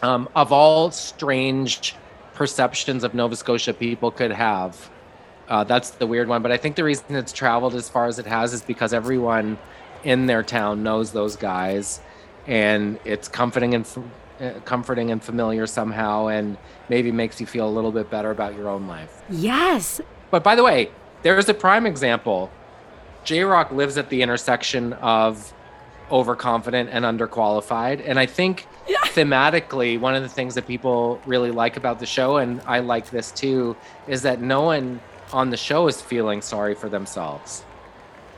[0.02, 1.94] Um, of all strange
[2.34, 4.90] perceptions of Nova Scotia people could have,
[5.48, 6.42] uh, that's the weird one.
[6.42, 9.58] But I think the reason it's traveled as far as it has is because everyone
[10.04, 12.00] in their town knows those guys,
[12.46, 13.86] and it's comforting and
[14.40, 16.56] Uh, comforting and familiar somehow, and
[16.88, 19.20] maybe makes you feel a little bit better about your own life.
[19.28, 20.00] Yes.
[20.30, 20.90] But by the way,
[21.22, 22.48] there's a prime example.
[23.24, 25.52] J-Roc lives at the intersection of
[26.12, 28.00] overconfident and underqualified.
[28.06, 28.66] And I think
[29.06, 33.10] thematically, one of the things that people really like about the show, and I like
[33.10, 33.76] this too,
[34.06, 35.00] is that no one
[35.32, 37.64] on the show is feeling sorry for themselves.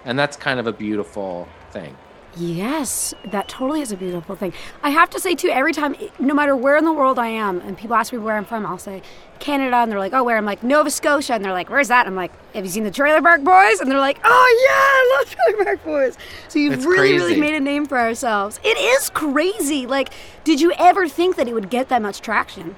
[0.06, 1.94] And that's kind of a beautiful thing.
[2.36, 4.52] Yes, that totally is a beautiful thing.
[4.82, 7.60] I have to say too, every time, no matter where in the world I am,
[7.60, 9.02] and people ask me where I'm from, I'll say
[9.40, 12.06] Canada, and they're like, "Oh, where?" I'm like Nova Scotia, and they're like, "Where's that?"
[12.06, 15.18] I'm like, "Have you seen the Trailer Park Boys?" And they're like, "Oh yeah, I
[15.18, 16.18] love Trailer Park Boys."
[16.48, 18.60] So you've It's really, really made a name for ourselves.
[18.62, 19.86] It is crazy.
[19.86, 20.10] Like,
[20.44, 22.76] did you ever think that it would get that much traction?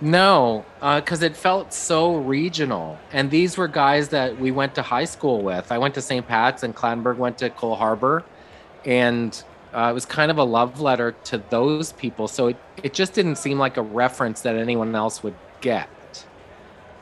[0.00, 2.98] No, uh, because it felt so regional.
[3.12, 5.70] And these were guys that we went to high school with.
[5.72, 6.26] I went to St.
[6.26, 8.24] Pat's, and Clattenburg went to Cole Harbor.
[8.84, 12.28] And uh, it was kind of a love letter to those people.
[12.28, 15.88] So it, it just didn't seem like a reference that anyone else would get.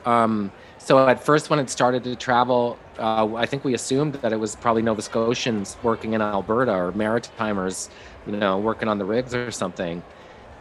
[0.05, 4.31] Um, so at first, when it started to travel, uh, I think we assumed that
[4.31, 7.89] it was probably Nova Scotians working in Alberta or Maritimers,
[8.25, 10.01] you know, working on the rigs or something.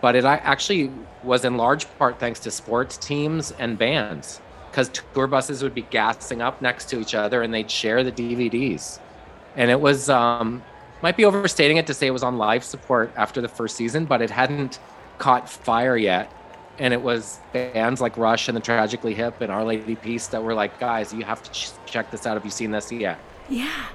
[0.01, 0.91] But it actually
[1.23, 4.41] was in large part thanks to sports teams and bands,
[4.71, 8.13] because tour buses would be gassing up next to each other and they'd share the
[8.13, 8.99] DVDs.
[9.55, 10.63] And it was um,
[11.03, 14.05] might be overstating it to say it was on life support after the first season,
[14.05, 14.79] but it hadn't
[15.19, 16.33] caught fire yet
[16.79, 20.43] and it was bands like Rush and the Tragically Hip and Our Lady Peace that
[20.43, 22.35] were like, guys, you have to ch- check this out.
[22.35, 23.19] Have you seen this yet?
[23.49, 23.87] Yeah.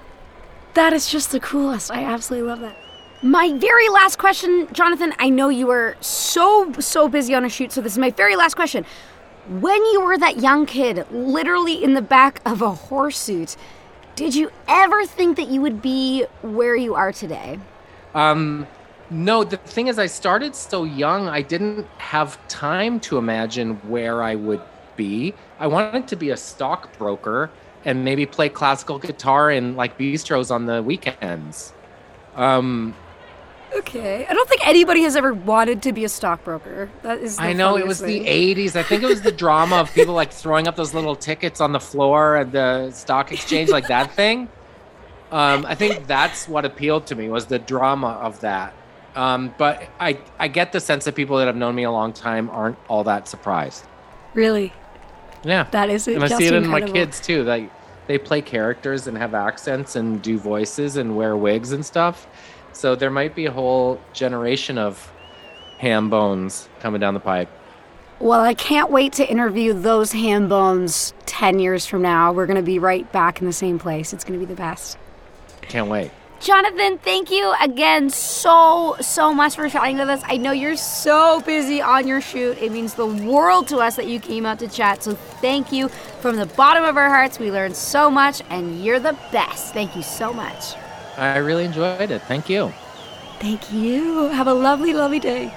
[0.73, 1.91] That is just the coolest.
[1.91, 2.75] I absolutely love that.
[3.23, 7.71] My very last question, Jonathan, I know you were so, so busy on a shoot,
[7.71, 8.85] so this is my very last question.
[9.47, 13.57] When you were that young kid, literally in the back of a horse suit,
[14.15, 17.59] did you ever think that you would be where you are today?
[18.13, 18.67] Um,
[19.09, 24.23] no, the thing is, I started so young, I didn't have time to imagine where
[24.23, 24.61] I would
[24.95, 25.33] be.
[25.59, 27.49] I wanted to be a stockbroker
[27.83, 31.73] and maybe play classical guitar in like bistros on the weekends.
[32.35, 32.95] Um,
[33.75, 34.25] Okay.
[34.27, 36.89] I don't think anybody has ever wanted to be a stockbroker.
[37.03, 37.39] That is.
[37.39, 38.75] I know it was the 80s.
[38.75, 41.71] I think it was the drama of people like throwing up those little tickets on
[41.71, 44.49] the floor at the stock exchange, like that thing.
[45.31, 48.73] Um, I think that's what appealed to me was the drama of that.
[49.15, 52.13] Um, but I, I get the sense that people that have known me a long
[52.13, 53.85] time aren't all that surprised.
[54.33, 54.73] Really?
[55.43, 57.43] Yeah, That is and I see it in my kids too.
[57.43, 57.69] They
[58.07, 62.27] they play characters and have accents and do voices and wear wigs and stuff.
[62.73, 65.11] So there might be a whole generation of
[65.77, 67.49] ham bones coming down the pipe.
[68.19, 72.31] Well, I can't wait to interview those ham bones 10 years from now.
[72.31, 74.13] We're going to be right back in the same place.
[74.13, 74.97] It's going to be the best.
[75.63, 76.11] Can't wait.
[76.39, 80.21] Jonathan, thank you again so, so much for chatting with us.
[80.25, 82.57] I know you're so busy on your shoot.
[82.59, 85.03] It means the world to us that you came out to chat.
[85.03, 87.37] So thank you from the bottom of our hearts.
[87.37, 89.73] We learned so much, and you're the best.
[89.73, 90.73] Thank you so much.
[91.21, 92.23] I really enjoyed it.
[92.23, 92.73] Thank you.
[93.39, 94.29] Thank you.
[94.29, 95.53] Have a lovely, lovely day.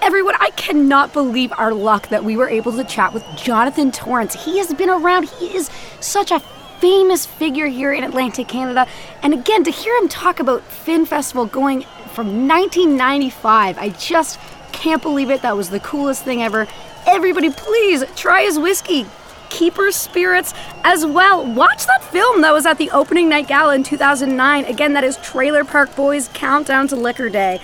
[0.00, 4.32] Everyone, I cannot believe our luck that we were able to chat with Jonathan Torrens.
[4.32, 5.68] He has been around, he is
[6.00, 6.40] such a
[6.80, 8.86] famous figure here in Atlantic Canada.
[9.22, 11.82] And again, to hear him talk about Fin Festival going
[12.14, 14.40] from 1995, I just
[14.72, 15.42] can't believe it.
[15.42, 16.66] That was the coolest thing ever.
[17.06, 19.04] Everybody, please try his whiskey.
[19.50, 21.44] Keeper Spirits as well.
[21.44, 24.64] Watch that film that was at the opening night gala in 2009.
[24.64, 27.60] Again, that is Trailer Park Boys Countdown to Liquor Day.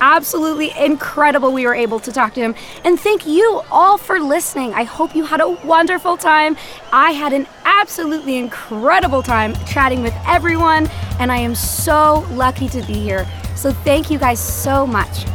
[0.00, 2.54] Absolutely incredible we were able to talk to him.
[2.84, 4.74] And thank you all for listening.
[4.74, 6.56] I hope you had a wonderful time.
[6.92, 12.82] I had an absolutely incredible time chatting with everyone, and I am so lucky to
[12.82, 13.26] be here.
[13.54, 15.26] So thank you guys so much.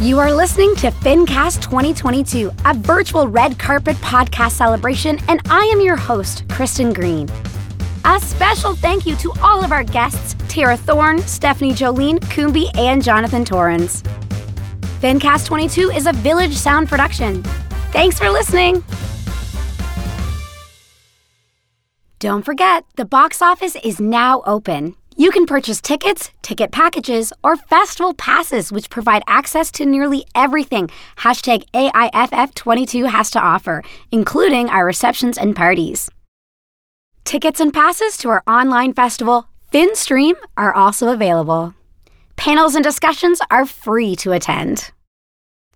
[0.00, 5.82] You are listening to FinCast 2022, a virtual red carpet podcast celebration, and I am
[5.82, 7.28] your host, Kristen Green.
[8.06, 13.04] A special thank you to all of our guests Tara Thorne, Stephanie Joline, Koumbie, and
[13.04, 14.02] Jonathan Torrens.
[15.02, 17.42] FinCast 22 is a Village Sound production.
[17.92, 18.82] Thanks for listening.
[22.20, 24.96] Don't forget, the box office is now open.
[25.20, 30.88] You can purchase tickets, ticket packages, or festival passes, which provide access to nearly everything
[31.18, 36.10] hashtag AIFF22 has to offer, including our receptions and parties.
[37.26, 41.74] Tickets and passes to our online festival, FinStream, are also available.
[42.36, 44.90] Panels and discussions are free to attend.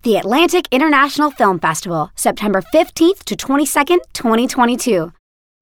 [0.05, 5.12] The Atlantic International Film Festival, September 15th to 22nd, 2022.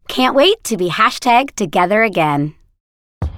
[0.07, 2.55] Can't wait to be hashtag together again.